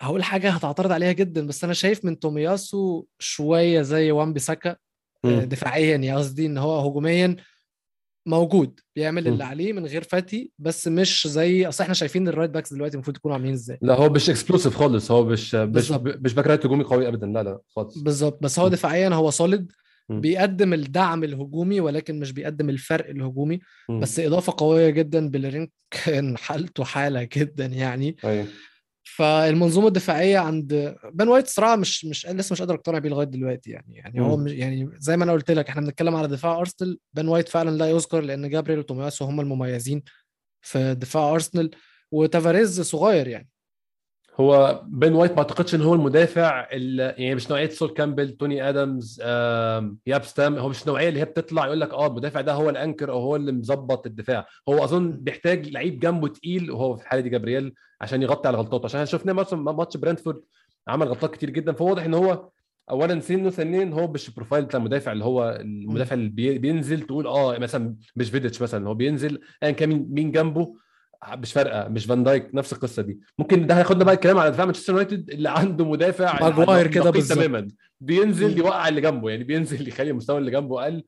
[0.00, 4.76] هقول حاجة هتعترض عليها جدا بس أنا شايف من تومياسو شوية زي وان بيساكا.
[5.24, 7.36] دفاعيا يا قصدي إن هو هجوميا
[8.26, 9.28] موجود بيعمل.
[9.28, 12.94] اللي عليه من غير فاتي بس مش زي أصل إحنا شايفين ال right backs دلوقتي
[12.94, 15.90] المفروض يكونوا عاملين إزاي لا هو مش explosive خالص هو مش مش.
[15.92, 18.68] مش back right هجومي قوي ابدا لا لا خالص بالظبط بس هو.
[18.68, 19.72] دفاعيا هو solid.
[20.08, 23.60] بيقدم الدعم الهجومي ولكن مش بيقدم الفرق الهجومي.
[23.90, 28.46] بس إضافة قوية جدا بيلرين كان حالته حالة جدا يعني أيوه
[29.04, 33.70] فالمنظومة الدفاعية عند بين وايت صراحة مش مش لسه مش قادر أقتنع بيه لغاية دلوقتي
[33.70, 33.96] يعني.
[33.96, 34.36] يعني هو.
[34.36, 36.98] مش يعني زي ما أنا قلت لك إحنا بنتكلم على دفاع أرسنال.
[37.12, 40.02] بان وايت فعلا لا يذكر لأن جابريل وتومياسو هم المميزين
[40.60, 41.70] في دفاع أرسنال.
[42.12, 43.48] وتافاريز صغير يعني.
[44.40, 48.68] هو بين وايت ما اعتقدش إن هو المدافع ال- يعني مش نوعية سول كامبل توني
[48.68, 52.52] ادمز آم، ياب ستام هو مش النوعيه اللي هي بتطلع يقول لك آه المدافع ده
[52.52, 54.46] هو ال anchor أو هو اللي مظبط الدفاع.
[54.68, 58.84] هو أظن بيحتاج لعيب جنبه تقيل وهو في الحاله دي جابرييل عشان يغطي على غلطاته.
[58.84, 60.40] عشان مثلا ماتش برنتفورد
[60.88, 61.72] عمل غلطات كتير جدا.
[61.72, 62.48] فواضح إن هو
[62.90, 67.00] اولا سنه ثانيا هو مش ال profile بتاع المدافع اللي هو المدافع اللي بي- بينزل
[67.00, 70.74] تقول آه مثلا مش فيديتش مثلا هو بينزل ايا كان مين جنبه.
[71.32, 73.20] مش فارقة مش فان دايك نفس القصة دي.
[73.38, 77.38] ممكن ده هياخدنا بقى الكلام على دفاع مانشستر يونايتد اللي عنده مدافع ماجواير كده بالظبط.
[77.38, 77.68] تماما.
[78.00, 78.58] بينزل.
[78.58, 81.04] يوقع اللي جنبه يعني بينزل يخلي المستوى اللي جنبه أقل.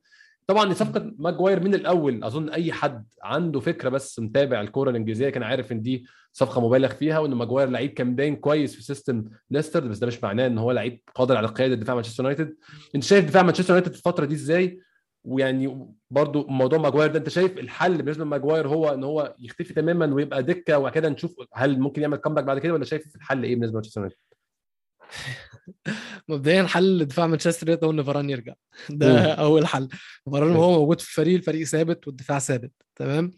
[0.47, 5.43] طبعا صفقه ماجواير من الأول أظن أي حد عنده فكرة بس متابع الكورة الإنجليزية كان
[5.43, 9.87] عارف إن دي صفقة مبالغ فيها وإن ماجواير لعيب كان باين كويس في system ليستر
[9.87, 12.55] بس ده مش معناه إن هو لعيب قادر على قيادة دفاع مانشستر يونايتد.
[12.95, 14.79] أنت شايف دفاع مانشستر يونايتد الفترة دي إزاي؟
[15.27, 20.13] ويعني برضو موضوع ماجواير ده انت شايف الحل بالنسبة لماجواير هو إن هو يختفي تماما
[20.13, 23.55] ويبقى دكة وبعد كده نشوف هل ممكن يعمل comeback بعد كده ولا شايف الحل إيه
[23.55, 24.17] بالنسبة لمانشستر يونايتد؟
[26.29, 28.53] مبدئيا حل دفاع مانشستر يونايتد هو إن فاران يرجع.
[28.89, 29.89] ده أول حل
[30.31, 30.55] فاران مم.
[30.55, 33.35] وهو موجود في الفريق الفريق ثابت والدفاع ثابت تمام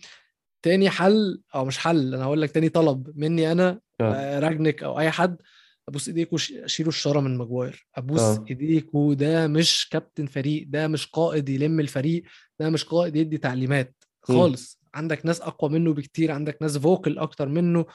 [0.62, 4.14] تاني حل أو مش حل أنا هقول لك تاني طلب مني أنا آه.
[4.14, 5.42] آه، رانجنيك أو أي حد
[5.90, 7.88] أبوس ايديكوا شيلوا الشارة من ماجواير.
[7.96, 8.46] أبوس آه.
[8.50, 12.24] ايديكوا ده مش كابتن فريق ده مش قائد يلم الفريق
[12.60, 14.04] ده مش قائد يدي تعليمات.
[14.22, 14.80] خالص.
[14.94, 17.86] عندك ناس أقوى منه بكتير عندك ناس vocal أكتر منه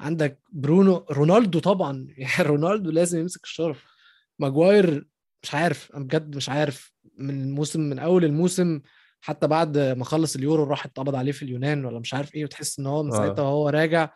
[0.00, 2.06] عندك برونو رونالدو طبعا.
[2.16, 3.76] يعني رونالدو لازم يمسك الشارة.
[4.38, 5.06] ماجواير
[5.42, 6.92] مش عارف أنا بجد مش عارف.
[7.18, 8.80] من الموسم من أول الموسم
[9.20, 12.78] حتى بعد ما خلص اليورو راح اتقبض عليه في اليونان ولا مش عارف إيه وتحس
[12.78, 13.16] إن هو من آه.
[13.16, 14.10] ساعتها وهو راجع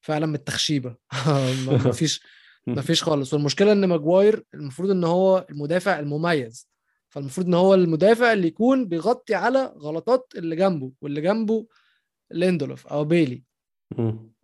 [0.00, 0.96] فعلا من التخشيبة.
[1.66, 1.92] ما
[2.64, 3.34] فيش ما فيش خالص.
[3.34, 6.68] والمشكلة إن ماجواير المفروض إن هو المدافع المميز.
[7.08, 11.66] فالمفروض إن هو المدافع اللي يكون بيغطي على غلطات اللي جنبه واللي جنبه
[12.30, 13.42] ليندلوف أو بيلي.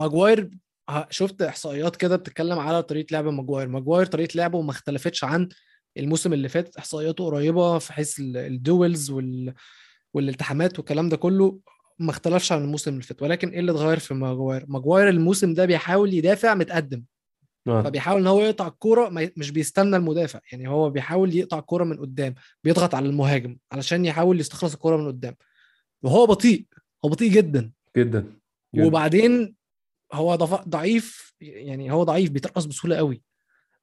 [0.00, 0.50] ماجواير
[1.10, 3.68] شفت إحصائيات كده بتتكلم على طريقة لعب ماجواير.
[3.68, 5.48] ماجواير طريقة لعبه ما اختلفتش عن
[5.96, 6.76] الموسم اللي فات.
[6.76, 9.54] إحصائياته قريبة في حيث ال- ال duels وال...
[10.14, 11.58] والالتحامات والكلام ده كله
[11.98, 13.22] ما اختلفش عن الموسم اللي فات.
[13.22, 17.02] ولكن إيه اللي اتغير في ماجواير؟ ماجواير الموسم ده بيحاول يدافع متقدم.
[17.68, 17.82] آه.
[17.82, 22.34] فبيحاول إن هو يقطع الكورة مش بيستنى المدافع يعني هو بيحاول يقطع الكورة من قدام
[22.64, 25.34] بيضغط على المهاجم علشان يحاول يستخلص الكورة من قدام
[26.02, 26.66] وهو بطيء
[27.04, 28.32] هو بطيء جدا جدا
[28.74, 28.86] جدا.
[28.86, 29.54] وبعدين
[30.12, 30.34] هو
[30.68, 33.22] ضعيف يعني هو ضعيف بيترقص بسهولة قوي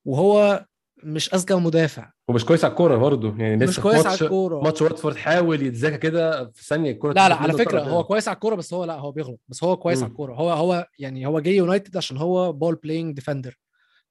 [0.06, 0.66] وهو
[1.04, 4.82] مش أذكى مدافع ومش كويس على الكورة برضه يعني لسه مش كويس على الكورة ماتش
[4.82, 8.02] واتفورد حاول يتذاكى كده في ثانية الكورة لا لا على فكرة هو قدام.
[8.02, 10.04] كويس على الكورة بس هو لا هو بيغلط بس هو كويس مم.
[10.04, 13.58] على الكورة هو هو يعني هو جاي يونايتد عشان هو ball playing defender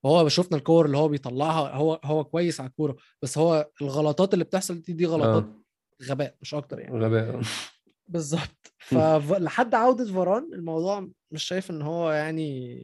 [0.03, 4.45] وهو شفنا الكور اللي هو بيطلعها هو هو كويس على الكورة بس هو الغلطات اللي
[4.45, 5.63] بتحصل دي دي غلطات آه.
[6.05, 6.99] غباء مش أكتر يعني.
[6.99, 7.43] غباء
[8.09, 8.73] بالظبط.
[9.29, 12.83] فلحد عودة فاران الموضوع مش شايف إن هو يعني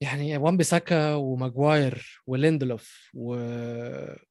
[0.00, 3.34] يعني وان بيساكا وماجواير وليندلوف و...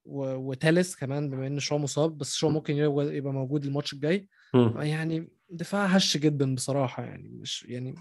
[0.04, 0.34] و...
[0.34, 4.28] وتاليس كمان بما إن شو مصاب بس شو ممكن يبقى موجود الماتش الجاي.
[4.76, 7.94] يعني دفاع هش جدا بصراحة يعني مش يعني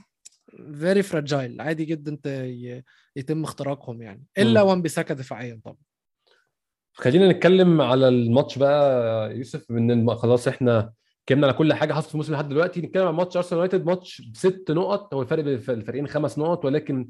[0.80, 2.18] very fragile عادي جدا.
[3.16, 4.24] يتم اختراقهم يعني.
[4.38, 4.62] إلا.
[4.62, 5.78] وان بيساكا دفاعيا طبعا.
[6.93, 10.93] خلينا نتكلم على الماتش بقى يوسف من خلاص إحنا
[11.24, 12.82] اتكلمنا على كل حاجة حصلت في الموسم لحد دلوقتي.
[12.82, 15.14] نتكلم عن ماتش أرسنال يونايتد ماتش بست نقط.
[15.14, 17.10] هو الفرق بين الف- الفريقين خمس نقط ولكن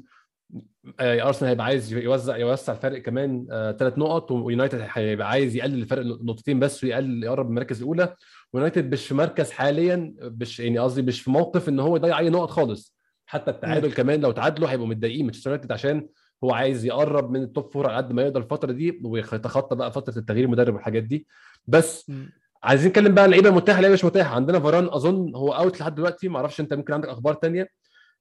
[1.00, 3.46] آه، أرسنال هيبقى عايز يوزع يوسع الفرق كمان
[3.78, 8.14] ثلاث نقط ويونايتد هيبقى عايز يقلل الفرق نقطتين بس ويقلل يقرب من المراكز الأولى.
[8.52, 12.30] ويونايتد مش في مركز حاليا مش يعني قصدي مش في موقف إن هو يضيع أي
[12.30, 12.93] نقط خالص.
[13.34, 16.08] حتى التعادل كمان لو تعادلوا هيبقوا متضايقين مانشستر يونايتد عشان
[16.44, 19.92] هو عايز يقرب من ال top four على قد ما يقدر الفترة دي ويتخطى بقى
[19.92, 21.26] فترة التغيير المدرب والحاجات دي.
[21.66, 22.30] بس مم.
[22.62, 24.34] عايزين نتكلم بقى عن لعيبه متاحه لعيبه مش متاحة.
[24.34, 27.62] عندنا فاران أظن هو out لحد دلوقتي ما أعرفش أنت ممكن عندك أخبار تانية.
[27.62, 27.70] في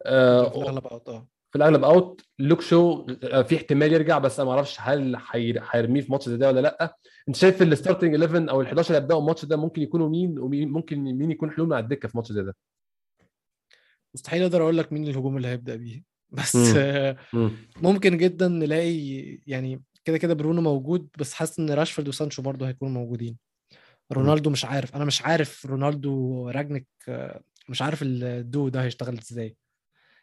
[0.10, 1.28] آه الأغلب out آه.
[1.52, 5.62] في الأغلب out لوك شو آه، في احتمال يرجع بس أنا ما أعرفش هل هي-
[5.72, 6.96] هيرميه في ماتش زي ده ولا لأ.
[7.28, 10.40] أنت شايف ال starting 11 أو ال 11 اللي هيبدأوا الماتش ده ممكن يكونوا مين؟
[10.40, 12.56] ومين ممكن مين يكون حلول على الدكة في ماتش زي ده؟
[14.14, 16.04] مستحيل أقدر أقول لك مين الهجوم اللي هيبدأ بيه
[16.38, 17.16] بس مم.
[17.34, 17.52] مم.
[17.82, 22.94] ممكن جدا نلاقي يعني كده كده برونو موجود بس حاسس إن راشفورد وسانشو برضه هيكونوا
[22.94, 23.38] موجودين
[24.12, 26.86] رونالدو مش عارف أنا مش عارف رونالدو راجنك
[27.70, 29.56] مش عارف الدو ده هيشتغل إزاي.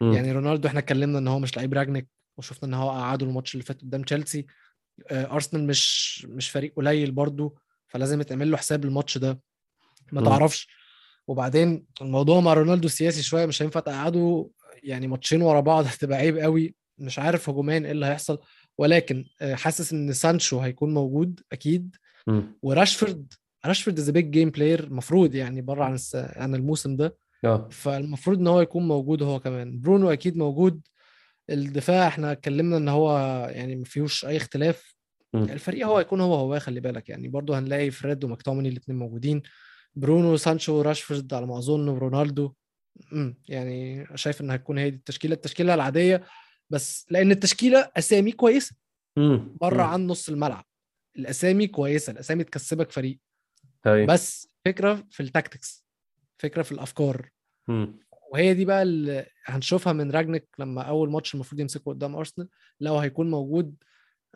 [0.01, 3.65] يعني رونالدو إحنا اتكلمنا إن هو مش لعيب راجنك وشفنا إن هو قعده الماتش اللي
[3.65, 4.47] فات قدام تشيلسي
[5.11, 7.55] آه، أرسنال مش مش فريق قليل برضه
[7.89, 9.41] فلازم يتعمل له حساب الماتش ده
[10.13, 10.25] ما.
[10.25, 10.69] تعرفش
[11.31, 14.51] وبعدين الموضوع مع رونالدو سياسي شوية مش هينفع تقعده
[14.83, 16.75] يعني ماتشين ورا بعض هتبقى عيب قوي.
[16.99, 18.39] مش عارف هجوميا إيه اللي هيحصل.
[18.79, 21.97] ولكن آه، حاسس إن سانشو هيكون موجود أكيد.
[22.63, 23.33] وراشفورد
[23.67, 25.99] راشفورد as big game player المفروض يعني بره عن.
[26.15, 27.17] عن الموسم ده.
[27.45, 27.69] آه.
[27.71, 29.81] فالمفروض إن هو يكون موجود هو كمان.
[29.81, 30.81] برونو أكيد موجود.
[31.51, 33.19] الدفاع إحنا اتكلمنا إن هو
[33.53, 34.95] يعني ما فيهوش أي اختلاف.
[35.35, 37.09] الفريق هو هيكون هو هو خلي بالك.
[37.09, 39.43] يعني برضه هنلاقي فريد ومكتومني الاثنين موجودين.
[39.95, 42.53] برونو سانشو راشفورد على ما أظن ورونالدو
[43.49, 46.25] يعني شايف ان هتكون هي دي التشكيلة التشكيلة العادية
[46.71, 48.77] بس لأن التشكيلة أسامي كويسة.
[49.61, 49.83] بره.
[49.83, 50.65] عن نص الملعب
[51.17, 53.19] الأسامي كويسة الأسامي تكسبك فريق
[53.87, 54.07] هاي.
[54.07, 55.85] بس فكرة في ال tactics
[56.39, 57.29] فكرة في الأفكار
[57.69, 57.99] مم.
[58.33, 62.49] وهي دي بقى اللي هنشوفها من رانجنيك لما أول ماتش المفروض يمسكه قدام أرسنال
[62.81, 63.75] لو هيكون موجود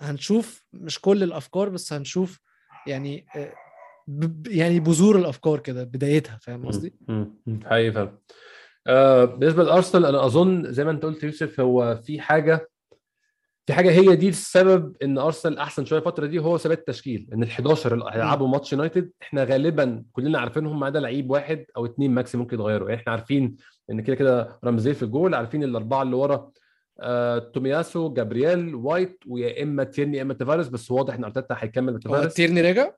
[0.00, 2.40] هنشوف مش كل الأفكار بس هنشوف
[2.86, 3.54] يعني آه،
[4.46, 6.94] يعني بذور الأفكار كده بدايتها فاهم قصدي؟
[7.64, 8.18] حقيقي فعلا.
[8.86, 12.68] آه بالنسبة لأرسنال أنا أظن زي ما أنت قلت يوسف هو في حاجة
[13.66, 17.28] في حاجة هي دي السبب إن أرسنال أحسن شوية الفترة دي هو ثبات التشكيل.
[17.32, 21.64] إن ال 11 اللي هيلعبوا ماتش يونايتد إحنا غالبا كلنا عارفينهم ما عدا لعيب واحد
[21.76, 22.88] أو اثنين ماكسي ممكن يتغيروا.
[22.88, 23.56] يعني إحنا عارفين
[23.90, 26.50] إن كده كده رمزي في الجول عارفين الأربعة اللي ورا
[27.00, 31.92] آه، تومياسو جابرييل وايت ويا إما تيرني يا إما تيفارس بس واضح إن أرتيتا هيكمل
[31.92, 32.90] هو بتيفارس تيرني رجع؟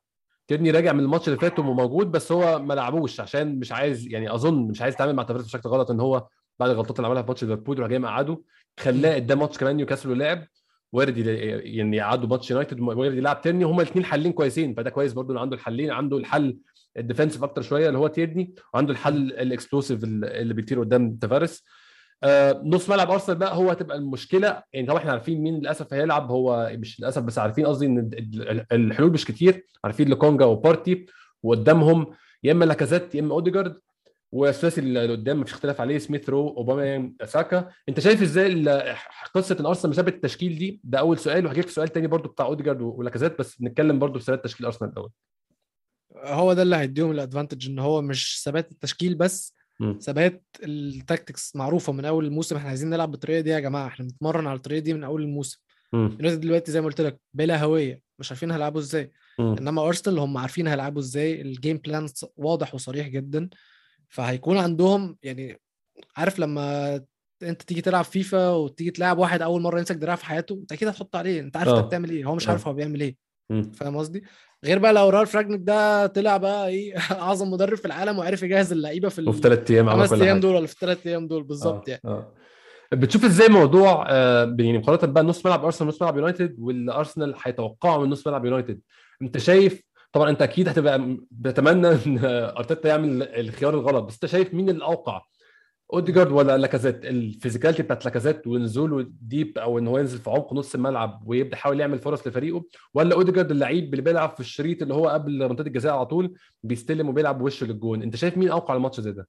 [0.48, 4.34] تيرني راجع من الماتش اللي فات وموجود بس هو ما لعبوش عشان مش عايز يعني
[4.34, 6.26] أظن مش عايز يتعامل مع تيفارس بشكل غلط إن هو
[6.60, 8.42] بعد الغلطات اللي عملها في ماتش ليفربول راح جاي مقعده
[8.80, 10.46] خلاه قدام ماتش كمان نيوكاسل ولعب
[10.92, 15.32] وارد يعني يعدوا ماتش يونايتد وارد يلعب تيرني هما الاثنين حلين كويسين فده كويس برضو
[15.32, 16.58] إنه عنده الحلين عنده الحل
[16.98, 21.64] ال defensive أكتر شوية اللي هو تيرني وعنده الحل ال explosive اللي بيطير قدام تيفارس
[22.22, 24.62] آه نص ملعب أرسنال بقى هو هتبقى المشكلة.
[24.72, 26.30] يعني طبعا إحنا عارفين مين للأسف هيلعب.
[26.30, 29.66] هو مش للأسف بس عارفين قصدي إن ال- ال- الحلول مش كتير.
[29.84, 31.06] عارفين لكونجا وبارتي
[31.42, 32.06] وقدامهم
[32.44, 33.80] يا إما لاكازيت يا إما أوديجارد
[34.32, 38.64] والثلاثي اللي قدام مفيش اختلاف عليه سميث رو أوباميانج ساكا أنت شايف إزاي
[39.34, 41.46] قصة إن أرسنال مثبت التشكيل دي؟ ده أول سؤال.
[41.46, 45.10] وهجيب سؤال تاني برضو بتاع أوديجارد ولاكازيت بس نتكلم برضو في ثبات تشكيل ارسنال الأول.
[46.16, 49.56] هو ده اللي هيديهم ال advantage إن هو مش ثبات التشكيل بس.
[50.00, 52.56] ثبات ال tactics معروفة من أول الموسم.
[52.56, 53.86] إحنا عايزين نلعب بالطريقة دي يا جماعة.
[53.86, 55.60] إحنا بنتمرن على الطريقة دي من أول الموسم.
[55.92, 58.00] يونايتد دلوقتي زي ما قلت لك بلا هوية.
[58.18, 59.12] مش عارفين هيلعبوا إزاي.
[59.40, 61.40] إنما أرسنال هم عارفين هيلعبوا إزاي.
[61.40, 63.48] ال game plan واضح وصريح جدا.
[64.08, 65.60] فهيكون عندهم يعني
[66.16, 66.94] عارف لما
[67.42, 70.88] أنت تيجي تلعب فيفا وتيجي تلعب واحد أول مرة يمسك دراع في حياته أنت أكيد
[70.88, 71.40] هتحط عليه.
[71.40, 71.78] أنت عارف آه.
[71.78, 72.24] انت بتعمل إيه.
[72.24, 72.50] هو مش آه.
[72.50, 73.16] عارف هو بيعمل إيه.
[73.72, 74.24] فاهم قصدي؟
[74.64, 78.72] غير بقى لو رالف رانجنيك ده طلع بقى إيه اعظم مدرب في العالم وعرف يجهز
[78.72, 81.90] اللعيبة في وفي ثلاث أيام كل أيام دول ولا في الثلاث أيام دول بالظبط آه.
[81.90, 82.32] يعني آه.
[82.92, 87.34] بتشوف إزاي موضوع آه، يعني مقارنة بقى نص ملعب أرسنال ونص ملعب يونايتد واللي ارسنال
[87.42, 88.80] هيتوقعه من نص ملعب يونايتد
[89.22, 89.82] أنت شايف
[90.12, 92.18] طبعا أنت أكيد هتبقى بتمنى إن
[92.58, 95.22] أرتيتا يعمل الخيار الغلط بس أنت شايف مين الأوقع
[95.92, 100.54] أوديجارد ولا لاكازيت؟ ال physicality بتاعت لاكازيت ونزوله deep أو إن هو ينزل في عمق
[100.54, 102.64] نص الملعب ويبدا يحاول يعمل فرص لفريقه
[102.94, 107.08] ولا أوديجارد اللعيب اللي بيلعب في الشريط اللي هو قبل منطقه الجزاء على طول بيستلم
[107.08, 109.28] وبيلعب وشه للجون؟ أنت شايف مين أوقع الماتش زي ده؟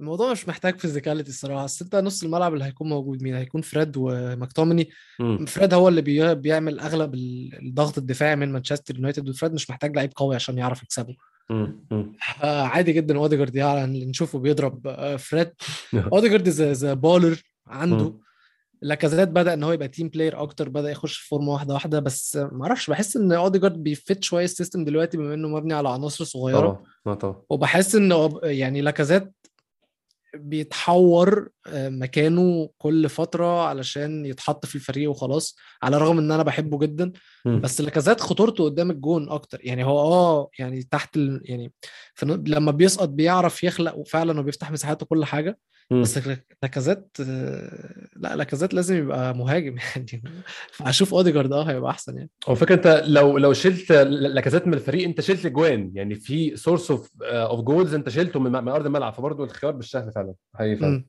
[0.00, 3.92] الموضوع مش محتاج physicality الصراحة بس أنت نص الملعب اللي هيكون موجود مين؟ هيكون فريد
[3.96, 4.90] ومكتومني
[5.20, 5.46] مم.
[5.46, 10.10] فريد هو اللي بي- بيعمل أغلب الضغط الدفاعي من مانشستر يونايتد وفريد مش محتاج لعيب
[10.16, 11.16] قوي عشان يعرف يكسبه.
[12.42, 15.50] عادي جدا اوديجارد يعني نشوفه بيضرب آه، فريد
[15.94, 18.14] اوديجارد the baller عنده.
[18.82, 22.36] لاكازيت بدأ إن هو يبقى team player أكتر بدأ يخش في فورمة واحدة واحدة بس
[22.36, 25.74] آه، ما أعرفش بحس إن اوديجارد بي fit شوية ال system دلوقتي بما إنه مبني
[25.74, 26.82] على عناصر صغيرة.
[27.06, 27.42] آه طبعا.
[27.50, 29.32] وبحس إن يعني لاكازيت
[30.34, 36.78] بيتحور آه، مكانه كل فترة علشان يتحط في الفريق وخلاص على الرغم إن أنا بحبه
[36.78, 37.12] جدا.
[37.60, 41.42] بس لاكازيت خطورته قدام الجون أكتر يعني هو آه يعني تحت ال...
[41.44, 41.72] يعني
[42.46, 45.58] لما بيسقط بيعرف يخلق وفعلا وبيفتح مساحات وكل حاجة.
[45.92, 50.22] بس لاك- لاكازيت آه، لا لاكازيت لازم يبقى مهاجم يعني.
[50.72, 52.30] فاشوف أوديجارد آه هيبقى أحسن يعني.
[52.48, 55.90] هو فكرة أنت لو لو شلت لاكازيت من الفريق أنت شلت جوان.
[55.94, 59.90] يعني في source of of goals أنت شلته من من أرض الملعب فبرضه الخيار مش
[59.90, 61.04] سهل فعلا حقيقي فعلا.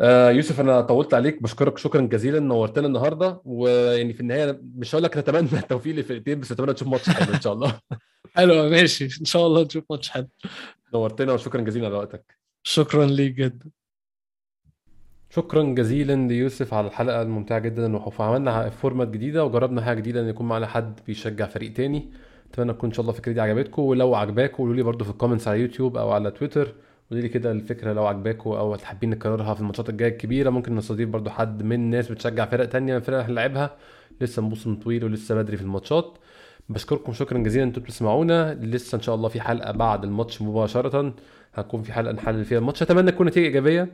[0.00, 5.04] آه يوسف أنا طولت عليك بشكرك شكرا جزيلا نورتنا النهارده ويعني في النهاية مش هقول
[5.04, 7.80] لك نتمنى التوفيق للفرقتين بس نتمنى تشوف ماتش حلو إن شاء الله.
[8.36, 10.28] حلو ماشي إن شاء الله نشوف ماتش حلو.
[10.94, 12.38] نورتنا وشكرا جزيلا على وقتك.
[12.62, 13.70] شكرا ليك جدا.
[15.30, 20.48] شكرا جزيلا ليوسف على الحلقة الممتعة جدا وعملنا format جديدة وجربنا حاجة جديدة إن يكون
[20.48, 22.10] معنا حد بيشجع فريق تاني.
[22.50, 23.82] أتمنى تكون إن شاء الله الفكرة دي عجبتكم.
[23.82, 26.74] ولو عجباكم قولوا لي برده في ال comments على يوتيوب أو على تويتر.
[27.10, 30.50] قولوا لي كده الفكرة لو عجباكم أو حابين نكررها في الماتشات الجاية الكبيرة.
[30.50, 33.76] ممكن نستضيف برده حد من ناس بتشجع فرق تانية من الفرق اللي هنلعبها
[34.20, 36.18] لسه موسم طويل ولسه بدري في الماتشات.
[36.68, 38.54] بشكركم شكرا جزيلا أنتوا بتسمعونا.
[38.54, 41.14] لسه إن شاء الله في حلقة بعد الماتش مباشرة.
[41.60, 42.82] هتكون في حلقة نحلل فيها الماتش.
[42.82, 43.88] أتمنى تكون نتيجة إيجابية.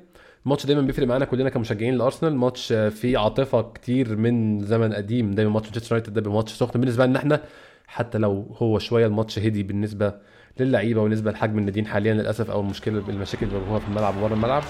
[0.44, 2.36] الماتش دايما بيفرق معانا كلنا كمشجعين لأرسنال.
[2.36, 5.30] ماتش فيه عاطفة كتير من زمن قديم.
[5.30, 7.40] دايما ماتش مانشستر يونايتد ده ماتش سخن بالنسبة لنا إحنا
[7.86, 10.14] حتى لو هو شوية الماتش هدي بالنسبة
[10.60, 14.62] للعيبة وبالنسبه لحجم الناديين حاليا للأسف أو المشكلة المشاكل اللي بيواجهوها في الملعب وبره الملعب.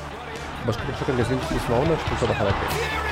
[0.68, 1.42] بشكركم شكرا جزيلا.
[1.42, 3.03] أنتوا بتسمعونا اشوفكم الحلقة الجاية.